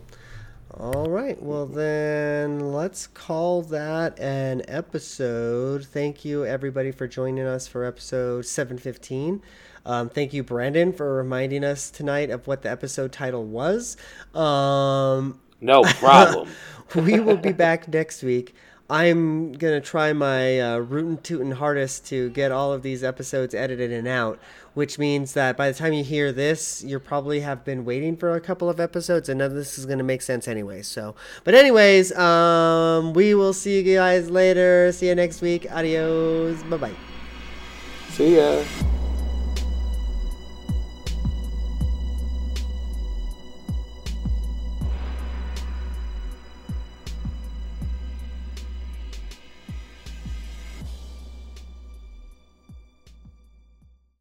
[0.74, 1.40] All right.
[1.42, 5.84] Well, then let's call that an episode.
[5.86, 9.42] Thank you, everybody, for joining us for episode 715.
[9.84, 13.96] Um, thank you, Brandon, for reminding us tonight of what the episode title was.
[14.34, 16.48] Um, No problem.
[16.94, 18.54] we will be back next week.
[18.90, 23.92] I'm gonna try my uh, rootin' tootin' hardest to get all of these episodes edited
[23.92, 24.38] and out,
[24.72, 28.34] which means that by the time you hear this, you probably have been waiting for
[28.34, 30.80] a couple of episodes, and none of this is gonna make sense anyway.
[30.80, 31.14] So,
[31.44, 34.90] but anyways, um, we will see you guys later.
[34.92, 35.70] See you next week.
[35.70, 36.62] Adios.
[36.62, 36.94] Bye bye.
[38.10, 38.64] See ya.